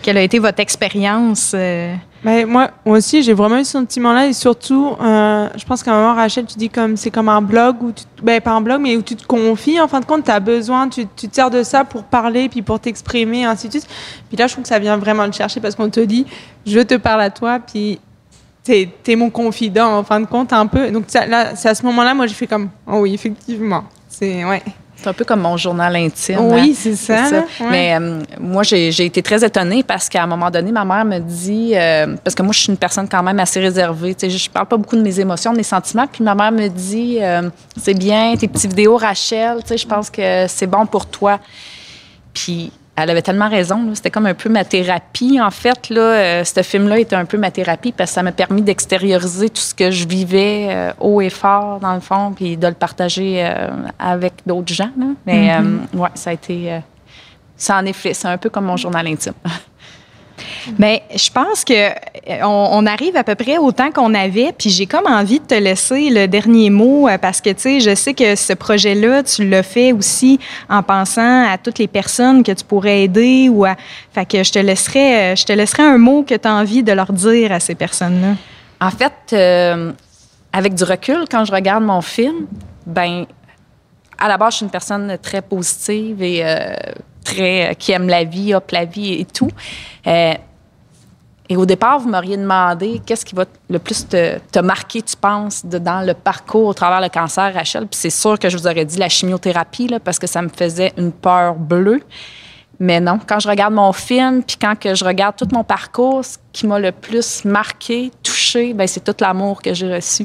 [0.02, 1.54] quelle a été votre expérience?
[2.24, 6.00] Mais moi, aussi, j'ai vraiment eu ce sentiment-là et surtout, euh, je pense qu'à un
[6.00, 8.80] moment, Rachel, tu dis comme c'est comme un blog où tu, ben pas un blog,
[8.80, 9.78] mais où tu te confies.
[9.78, 12.48] En fin de compte, tu as besoin, tu, tu te sers de ça pour parler,
[12.48, 13.86] puis pour t'exprimer, ainsi de suite.
[14.28, 16.24] Puis là, je trouve que ça vient vraiment te chercher parce qu'on te dit,
[16.66, 18.00] je te parle à toi, puis
[18.62, 20.90] t'es es mon confident, en fin de compte, un peu.
[20.90, 23.84] Donc là, c'est à ce moment-là, moi, j'ai fait comme, oh oui, effectivement.
[24.08, 24.62] C'est, ouais.
[25.04, 26.38] C'est un peu comme mon journal intime.
[26.40, 26.74] Oui, hein.
[26.74, 27.26] c'est ça.
[27.26, 27.30] ça.
[27.30, 27.44] là.
[27.60, 27.66] Ouais.
[27.70, 31.04] Mais euh, moi, j'ai j'ai été très étonnée parce qu'à un moment donné, ma mère
[31.04, 34.30] me dit, euh, parce que moi, je suis une personne quand même assez réservée, tu
[34.30, 36.68] sais, je parle pas beaucoup de mes émotions, de mes sentiments, puis ma mère me
[36.68, 40.86] dit, euh, c'est bien, tes petites vidéos, Rachel, tu sais, je pense que c'est bon
[40.86, 41.38] pour toi.
[42.32, 46.00] Puis elle avait tellement raison, c'était comme un peu ma thérapie, en fait, là.
[46.00, 49.60] Euh, ce film-là était un peu ma thérapie parce que ça m'a permis d'extérioriser tout
[49.60, 53.44] ce que je vivais euh, haut et fort, dans le fond, puis de le partager
[53.44, 53.68] euh,
[53.98, 55.06] avec d'autres gens, là.
[55.26, 56.72] Mais, euh, ouais, ça a été...
[56.72, 56.78] euh,
[57.56, 59.32] ça, en effet, c'est un peu comme mon journal intime.
[60.78, 64.70] Mais je pense que euh, on, arrive à peu près au temps qu'on avait, puis
[64.70, 67.94] j'ai comme envie de te laisser le dernier mot euh, parce que tu sais, je
[67.94, 72.52] sais que ce projet-là, tu l'as fait aussi en pensant à toutes les personnes que
[72.52, 73.76] tu pourrais aider ou à,
[74.12, 76.82] fait que je te laisserai, euh, je te laisserai un mot que tu as envie
[76.82, 78.34] de leur dire à ces personnes-là.
[78.80, 79.34] En fait,
[80.52, 82.46] avec du recul, quand je regarde mon film,
[82.86, 83.24] ben,
[84.18, 86.44] à la base, je suis une personne très positive et
[87.38, 89.50] euh, qui aime la vie, hop la vie et tout.
[90.06, 90.34] Euh,
[91.48, 95.64] et au départ, vous m'auriez demandé qu'est-ce qui va le plus te, marquer, tu penses,
[95.66, 97.86] dans le parcours au travers le cancer, Rachel?
[97.86, 100.48] Puis c'est sûr que je vous aurais dit la chimiothérapie, là, parce que ça me
[100.48, 102.00] faisait une peur bleue.
[102.80, 106.24] Mais non, quand je regarde mon film, puis quand que je regarde tout mon parcours,
[106.24, 110.24] ce qui m'a le plus marqué, touché, ben c'est tout l'amour que j'ai reçu.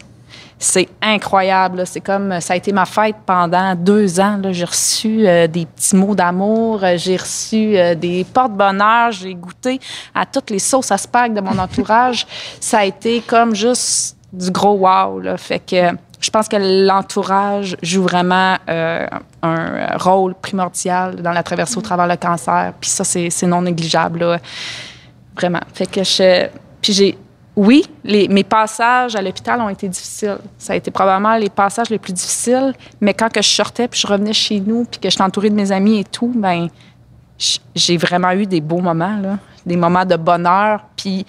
[0.62, 1.88] C'est incroyable.
[1.88, 4.42] C'est comme ça a été ma fête pendant deux ans.
[4.52, 9.80] J'ai reçu euh, des petits mots d'amour, euh, j'ai reçu euh, des porte-bonheur, j'ai goûté
[10.14, 12.28] à toutes les sauces à spag de mon entourage.
[12.60, 15.20] ça a été comme juste du gros wow.
[15.22, 15.38] Là.
[15.38, 19.08] Fait que je pense que l'entourage joue vraiment euh,
[19.42, 22.74] un rôle primordial dans la traversée au travers le cancer.
[22.80, 24.20] Puis ça, c'est c'est non négligeable.
[24.20, 24.40] là.
[25.36, 25.62] Vraiment.
[25.74, 26.48] Fait que je.
[26.82, 27.18] Puis j'ai.
[27.62, 30.38] Oui, mes passages à l'hôpital ont été difficiles.
[30.58, 32.74] Ça a été probablement les passages les plus difficiles.
[33.02, 35.56] Mais quand que je sortais puis je revenais chez nous puis que j'étais entourée de
[35.56, 36.70] mes amis et tout, ben
[37.76, 39.40] j'ai vraiment eu des beaux moments, là.
[39.66, 40.86] Des moments de bonheur.
[40.96, 41.26] Puis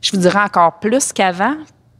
[0.00, 1.54] je vous dirais encore plus qu'avant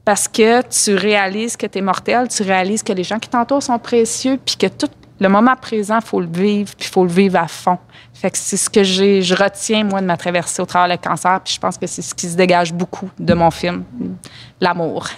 [0.05, 3.62] parce que tu réalises que tu es mortel, tu réalises que les gens qui t'entourent
[3.62, 4.91] sont précieux puis que tout
[5.21, 7.79] le moment présent, il faut le vivre puis il faut le vivre à fond.
[8.14, 10.97] Fait que c'est ce que j'ai, je retiens, moi, de ma traversée au travers le
[10.97, 11.41] cancer.
[11.45, 13.85] Puis je pense que c'est ce qui se dégage beaucoup de mon film,
[14.61, 15.09] l'amour.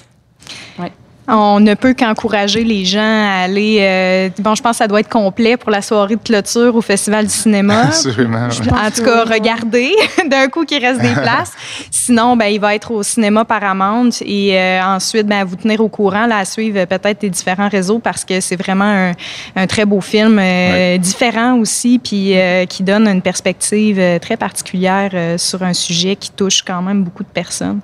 [1.28, 3.78] On ne peut qu'encourager les gens à aller.
[3.80, 6.80] euh, bon, je pense que ça doit être complet pour la soirée de clôture au
[6.80, 7.90] Festival du cinéma.
[8.72, 8.78] Ouais.
[8.86, 9.92] En tout cas, regardez
[10.28, 11.52] d'un coup qu'il reste des places.
[11.90, 15.80] Sinon, ben, il va être au cinéma Paramount et euh, ensuite, ben, à vous tenir
[15.80, 19.12] au courant, là, à suivre euh, peut-être les différents réseaux parce que c'est vraiment un,
[19.54, 22.34] un très beau film, euh, différent aussi, puis
[22.68, 27.28] qui donne une perspective très particulière sur un sujet qui touche quand même beaucoup de
[27.28, 27.80] personnes.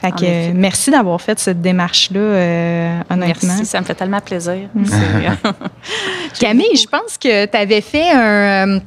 [0.00, 3.48] Fait que, euh, merci d'avoir fait cette démarche-là, euh, honnêtement.
[3.48, 4.68] Merci, ça me fait tellement plaisir.
[4.74, 4.84] Mm.
[6.40, 8.80] Camille, je pense que tu avais fait un, euh,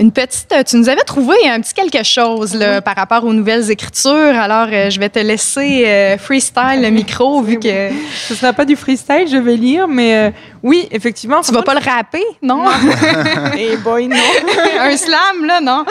[0.00, 0.54] une petite.
[0.66, 4.12] Tu nous avais trouvé un petit quelque chose là, par rapport aux nouvelles écritures.
[4.12, 7.90] Alors, euh, je vais te laisser euh, freestyle le micro vu que
[8.28, 10.30] Ce sera pas du freestyle, je vais lire, mais euh,
[10.62, 11.40] oui, effectivement.
[11.40, 12.64] tu vas pas le rapper, non?
[13.58, 14.16] Et boy, non.
[14.80, 15.84] un slam, là, non?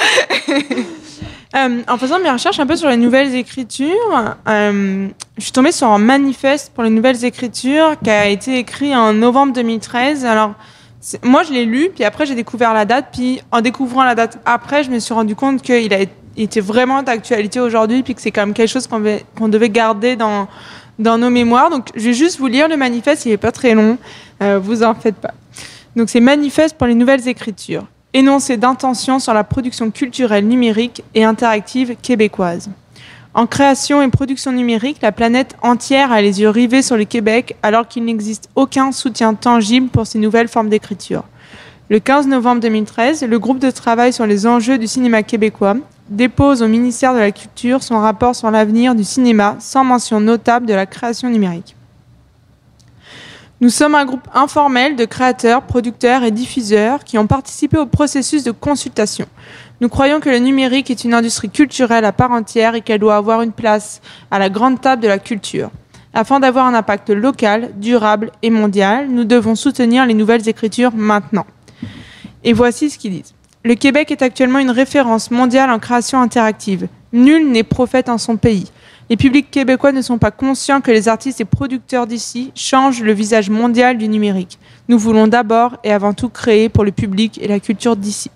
[1.57, 5.71] Euh, en faisant mes recherches un peu sur les nouvelles écritures, euh, je suis tombée
[5.71, 10.25] sur un manifeste pour les nouvelles écritures qui a été écrit en novembre 2013.
[10.25, 10.53] Alors,
[11.23, 13.07] moi, je l'ai lu, puis après, j'ai découvert la date.
[13.11, 15.99] Puis, en découvrant la date après, je me suis rendu compte qu'il a
[16.35, 20.47] été vraiment d'actualité aujourd'hui, puis que c'est quand même quelque chose qu'on devait, garder dans,
[20.99, 21.71] dans nos mémoires.
[21.71, 23.97] Donc, je vais juste vous lire le manifeste, il n'est pas très long,
[24.43, 25.33] euh, vous en faites pas.
[25.95, 31.23] Donc, c'est Manifeste pour les nouvelles écritures énoncé d'intention sur la production culturelle numérique et
[31.23, 32.69] interactive québécoise.
[33.33, 37.55] En création et production numérique, la planète entière a les yeux rivés sur le Québec
[37.61, 41.23] alors qu'il n'existe aucun soutien tangible pour ces nouvelles formes d'écriture.
[41.89, 45.77] Le 15 novembre 2013, le groupe de travail sur les enjeux du cinéma québécois
[46.09, 50.65] dépose au ministère de la Culture son rapport sur l'avenir du cinéma sans mention notable
[50.65, 51.76] de la création numérique.
[53.59, 58.43] Nous sommes un groupe informel de créateurs, producteurs et diffuseurs qui ont participé au processus
[58.43, 59.25] de consultation.
[59.81, 63.15] Nous croyons que le numérique est une industrie culturelle à part entière et qu'elle doit
[63.15, 63.99] avoir une place
[64.29, 65.71] à la grande table de la culture.
[66.13, 71.47] Afin d'avoir un impact local, durable et mondial, nous devons soutenir les nouvelles écritures maintenant.
[72.43, 73.33] Et voici ce qu'ils disent.
[73.63, 76.87] Le Québec est actuellement une référence mondiale en création interactive.
[77.11, 78.71] Nul n'est prophète en son pays.
[79.09, 83.13] Les publics québécois ne sont pas conscients que les artistes et producteurs d'ici changent le
[83.13, 84.59] visage mondial du numérique.
[84.89, 88.29] Nous voulons d'abord et avant tout créer pour le public et la culture d'ici.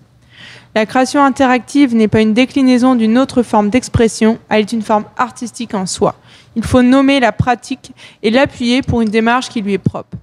[0.74, 5.04] La création interactive n'est pas une déclinaison d'une autre forme d'expression, elle est une forme
[5.18, 6.14] artistique en soi.
[6.56, 7.92] Il faut nommer la pratique
[8.22, 10.16] et l'appuyer pour une démarche qui lui est propre.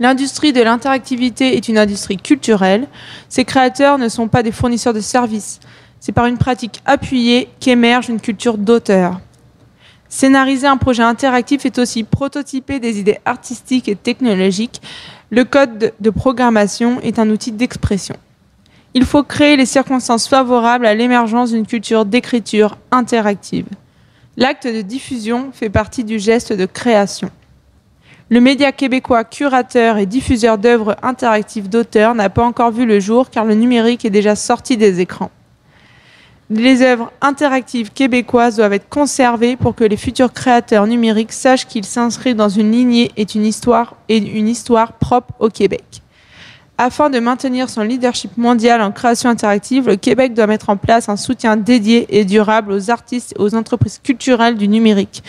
[0.00, 2.88] L'industrie de l'interactivité est une industrie culturelle.
[3.28, 5.60] Ses créateurs ne sont pas des fournisseurs de services.
[6.00, 9.20] C'est par une pratique appuyée qu'émerge une culture d'auteur.
[10.08, 14.80] Scénariser un projet interactif est aussi prototyper des idées artistiques et technologiques.
[15.30, 18.16] Le code de programmation est un outil d'expression.
[18.94, 23.66] Il faut créer les circonstances favorables à l'émergence d'une culture d'écriture interactive.
[24.36, 27.30] L'acte de diffusion fait partie du geste de création.
[28.30, 33.30] Le média québécois curateur et diffuseur d'œuvres interactives d'auteurs n'a pas encore vu le jour
[33.30, 35.30] car le numérique est déjà sorti des écrans.
[36.50, 41.86] Les œuvres interactives québécoises doivent être conservées pour que les futurs créateurs numériques sachent qu'ils
[41.86, 46.02] s'inscrivent dans une lignée et une histoire, et une histoire propre au Québec.
[46.76, 51.08] Afin de maintenir son leadership mondial en création interactive, le Québec doit mettre en place
[51.08, 55.22] un soutien dédié et durable aux artistes et aux entreprises culturelles du numérique.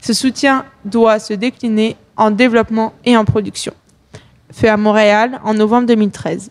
[0.00, 3.74] Ce soutien doit se décliner en développement et en production.
[4.50, 6.50] Fait à Montréal en novembre 2013.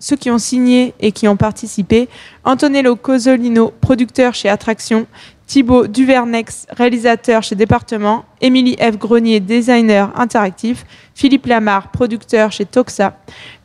[0.00, 2.08] Ceux qui ont signé et qui ont participé,
[2.42, 5.06] Antonello Cosolino, producteur chez Attraction,
[5.46, 8.96] Thibaut Duvernex, réalisateur chez Département, Émilie F.
[8.96, 10.84] Grenier, designer interactif,
[11.14, 13.18] Philippe Lamar, producteur chez Toxa,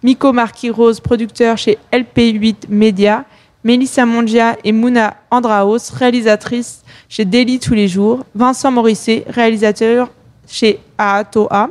[0.04, 3.24] Miko Marquis-Rose, producteur chez LP8 Media,
[3.64, 10.10] Mélissa Mongia et Mouna Andraos, réalisatrice chez Daily Tous les Jours, Vincent Morisset, réalisateur
[10.48, 11.70] chez AATOA,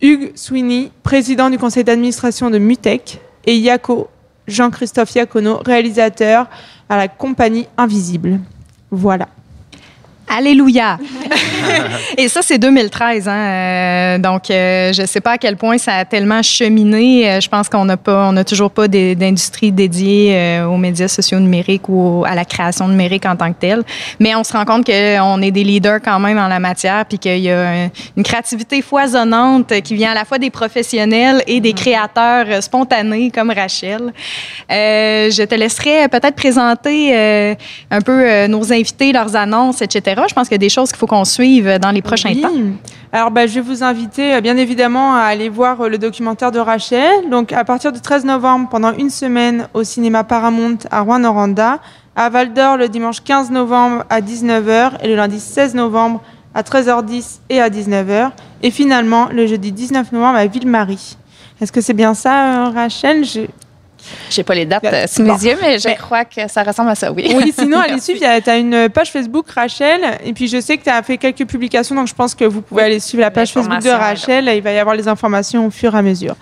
[0.00, 4.08] Hugues Sweeney, président du conseil d'administration de Mutech, et Yako,
[4.46, 6.46] Jean-Christophe Yacono, réalisateur
[6.88, 8.40] à la compagnie Invisible.
[8.90, 9.28] Voilà.
[10.34, 10.98] Alléluia.
[12.16, 13.28] et ça, c'est 2013.
[13.28, 13.32] Hein?
[13.32, 17.30] Euh, donc, euh, je ne sais pas à quel point ça a tellement cheminé.
[17.30, 21.38] Euh, je pense qu'on n'a pas, on n'a toujours pas d'industrie dédiée aux médias sociaux
[21.38, 23.82] numériques ou à la création numérique en tant que telle.
[24.20, 27.18] Mais on se rend compte qu'on est des leaders quand même en la matière, puis
[27.18, 31.74] qu'il y a une créativité foisonnante qui vient à la fois des professionnels et des
[31.74, 34.12] créateurs spontanés comme Rachel.
[34.70, 37.56] je te laisserai peut-être présenter
[37.90, 40.21] un peu nos invités, leurs annonces, etc.
[40.28, 42.50] Je pense qu'il y a des choses qu'il faut qu'on suive dans les prochains temps.
[43.14, 46.50] Alors, ben, je vais vous inviter, euh, bien évidemment, à aller voir euh, le documentaire
[46.50, 47.28] de Rachel.
[47.30, 51.78] Donc, à partir du 13 novembre, pendant une semaine, au cinéma Paramount à Rouen-Noranda.
[52.16, 54.92] À Val d'Or, le dimanche 15 novembre à 19h.
[55.02, 56.22] Et le lundi 16 novembre
[56.54, 58.30] à 13h10 et à 19h.
[58.62, 61.18] Et finalement, le jeudi 19 novembre à Ville-Marie.
[61.60, 63.24] Est-ce que c'est bien ça, euh, Rachel?
[64.30, 66.94] J'ai pas les dates euh, sous mes yeux, mais je crois que ça ressemble à
[66.94, 67.32] ça, oui.
[67.36, 68.20] Oui, sinon, allez suivre.
[68.42, 70.00] Tu as une page Facebook, Rachel.
[70.24, 72.62] Et puis, je sais que tu as fait quelques publications, donc je pense que vous
[72.62, 74.50] pouvez aller suivre la page Facebook de Rachel.
[74.54, 76.34] Il va y avoir les informations au fur et à mesure.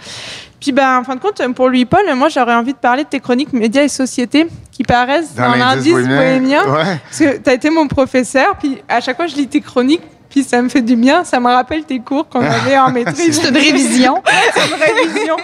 [0.60, 3.08] Puis, ben, en fin de compte, pour lui, Paul, moi, j'aurais envie de parler de
[3.08, 6.62] tes chroniques médias et sociétés qui paraissent dans, l'indice bohémien.
[6.64, 8.56] Parce que tu as été mon professeur.
[8.58, 11.24] Puis, à chaque fois, je lis tes chroniques puis ça me fait du bien.
[11.24, 13.40] Ça me rappelle tes cours qu'on avait en maîtrise.
[13.40, 14.22] c'est une révision.
[14.54, 15.36] c'est une révision.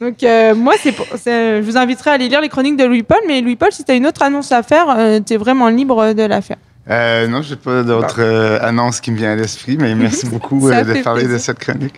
[0.00, 3.18] Donc, euh, moi, c'est, je vous inviterai à aller lire les chroniques de Louis-Paul.
[3.26, 6.12] Mais Louis-Paul, si tu as une autre annonce à faire, euh, tu es vraiment libre
[6.12, 6.58] de la faire.
[6.88, 10.70] Euh, non, j'ai pas d'autres euh, annonces qui me viennent à l'esprit, mais merci beaucoup
[10.70, 11.94] euh, de parler de cette chronique.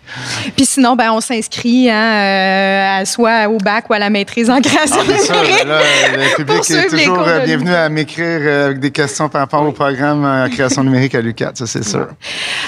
[0.56, 4.96] Puis sinon, ben, on s'inscrit hein, soit au bac ou à la maîtrise en création
[5.00, 5.64] ah, numérique.
[5.66, 10.48] le public est toujours bienvenu à m'écrire avec des questions par rapport au programme en
[10.48, 12.08] création numérique à l'UQAT, ça c'est sûr.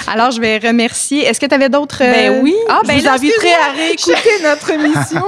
[0.07, 1.25] Alors, je vais remercier.
[1.25, 1.99] Est-ce que tu avais d'autres...
[1.99, 5.23] Ben oui, ah, ben je vous inviterai à réécouter notre émission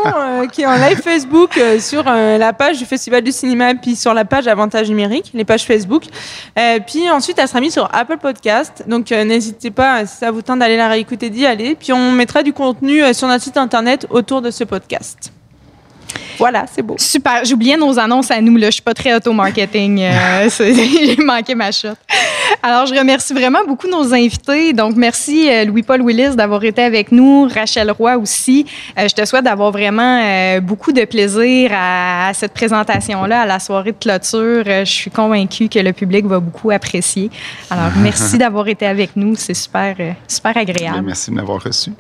[0.52, 4.26] qui est en live Facebook sur la page du Festival du cinéma, puis sur la
[4.26, 6.04] page Avantage numérique, les pages Facebook
[6.84, 8.84] puis ensuite, elle sera mise sur Apple Podcast.
[8.88, 11.76] Donc, euh, n'hésitez pas, si ça vous tente d'aller la réécouter, d'y aller.
[11.76, 15.32] Puis, on mettra du contenu euh, sur notre site internet autour de ce podcast.
[16.38, 16.96] Voilà, c'est beau.
[16.98, 17.46] Super.
[17.46, 18.58] J'oubliais nos annonces à nous.
[18.58, 18.68] Là.
[18.68, 20.02] Je suis pas très auto-marketing.
[20.02, 21.90] Euh, j'ai manqué ma shot.
[22.62, 24.74] Alors, je remercie vraiment beaucoup nos invités.
[24.74, 28.66] Donc, merci euh, Louis-Paul Willis d'avoir été avec nous, Rachel Roy aussi.
[28.98, 33.92] Euh, je te souhaite d'avoir vraiment beaucoup de plaisir à, cette présentation-là, à la soirée
[33.92, 34.64] de clôture.
[34.66, 37.30] je suis convaincue que le public va beaucoup apprécier.
[37.70, 39.36] Alors, merci d'avoir été avec nous.
[39.36, 39.96] C'est super,
[40.28, 41.02] super agréable.
[41.06, 41.92] Merci de m'avoir reçu.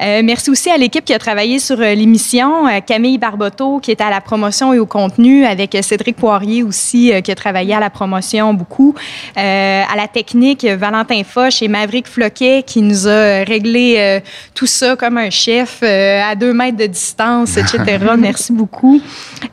[0.00, 3.18] merci aussi à l'équipe qui a travaillé sur l'émission, Camille
[3.56, 7.34] Qui est à la promotion et au contenu, avec Cédric Poirier aussi, euh, qui a
[7.34, 8.94] travaillé à la promotion beaucoup.
[9.38, 14.20] Euh, à la technique, Valentin Foch et Maverick Floquet, qui nous a réglé euh,
[14.54, 17.98] tout ça comme un chef à deux mètres de distance, etc.
[18.18, 19.00] Merci beaucoup.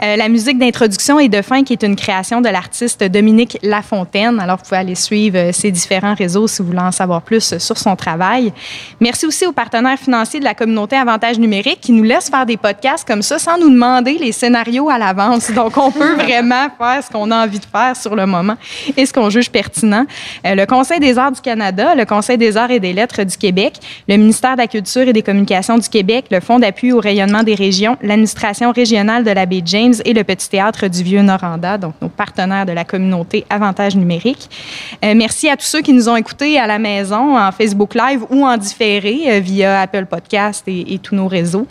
[0.02, 4.40] la musique d'introduction et de fin, qui est une création de l'artiste Dominique Lafontaine.
[4.42, 7.78] Alors, vous pouvez aller suivre ses différents réseaux si vous voulez en savoir plus sur
[7.78, 8.52] son travail.
[9.00, 12.58] Merci aussi aux partenaires financiers de la communauté Avantage numérique qui nous laissent faire des
[12.58, 15.52] podcasts comme ça sans nous demander commandé les scénarios à l'avance.
[15.52, 18.56] Donc, on peut vraiment faire ce qu'on a envie de faire sur le moment
[18.98, 20.06] et ce qu'on juge pertinent.
[20.48, 23.38] Euh, le Conseil des arts du Canada, le Conseil des arts et des lettres du
[23.38, 23.76] Québec,
[24.08, 27.44] le ministère de la Culture et des Communications du Québec, le Fonds d'appui au rayonnement
[27.44, 31.94] des régions, l'administration régionale de la baie James et le Petit Théâtre du Vieux-Noranda, donc
[32.02, 34.50] nos partenaires de la communauté Avantage numérique.
[35.06, 38.22] Euh, merci à tous ceux qui nous ont écoutés à la maison, en Facebook Live
[38.32, 41.68] ou en différé euh, via Apple Podcast et, et tous nos réseaux.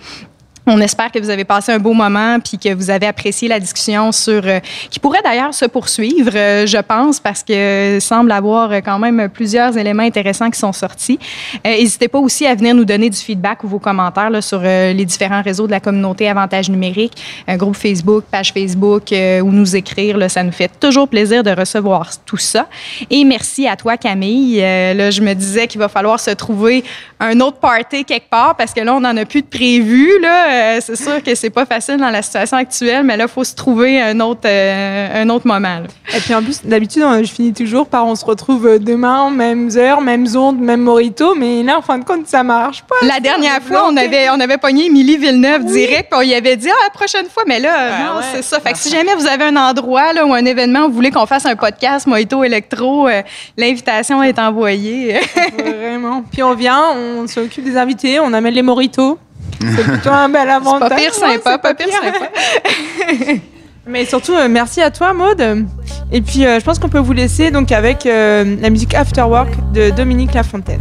[0.65, 3.59] On espère que vous avez passé un beau moment puis que vous avez apprécié la
[3.59, 4.61] discussion sur euh,
[4.91, 9.77] qui pourrait d'ailleurs se poursuivre, euh, je pense, parce que semble avoir quand même plusieurs
[9.77, 11.19] éléments intéressants qui sont sortis.
[11.67, 14.93] Euh, N'hésitez pas aussi à venir nous donner du feedback ou vos commentaires sur euh,
[14.93, 20.31] les différents réseaux de la communauté Avantage numérique, groupe Facebook, page Facebook ou nous écrire.
[20.31, 22.69] Ça nous fait toujours plaisir de recevoir tout ça.
[23.11, 24.59] Et merci à toi, Camille.
[24.59, 26.85] là, je me disais qu'il va falloir se trouver
[27.19, 30.21] un autre party quelque part parce que là, on n'en a plus de prévu.
[30.21, 30.52] Là.
[30.53, 33.45] Euh, c'est sûr que c'est pas facile dans la situation actuelle, mais là, il faut
[33.45, 35.81] se trouver un autre, euh, un autre moment.
[35.81, 35.87] Là.
[36.17, 40.01] Et puis en plus, d'habitude, je finis toujours par on se retrouve demain, mêmes heures,
[40.01, 42.97] mêmes ondes, même morito, mais là, en fin de compte, ça marche pas.
[43.07, 46.57] La dernière fois, on avait, on avait pogné Émilie Villeneuve direct, puis on y avait
[46.57, 48.27] dit, ah, la prochaine fois, mais là, Ah non, ouais.
[48.35, 48.61] c'est ça.
[48.61, 51.11] Fait que si jamais vous avez un endroit là, ou un événement où vous voulez
[51.11, 53.23] qu'on fasse un podcast Mojito Electro, euh,
[53.57, 55.21] l'invitation est envoyée.
[55.59, 56.23] Vraiment.
[56.31, 59.19] Puis on vient, on s'occupe des invités, on amène les moritos.
[59.61, 60.89] C'est plutôt un bel avantage.
[60.89, 63.41] pas pire Ouais, sympa, c'est pas pire sympa.
[63.87, 65.67] Mais surtout, euh, merci à toi, Maude.
[66.13, 69.51] Et puis, euh, je pense qu'on peut vous laisser donc avec euh, la musique Afterwork
[69.73, 70.81] de Dominique Lafontaine.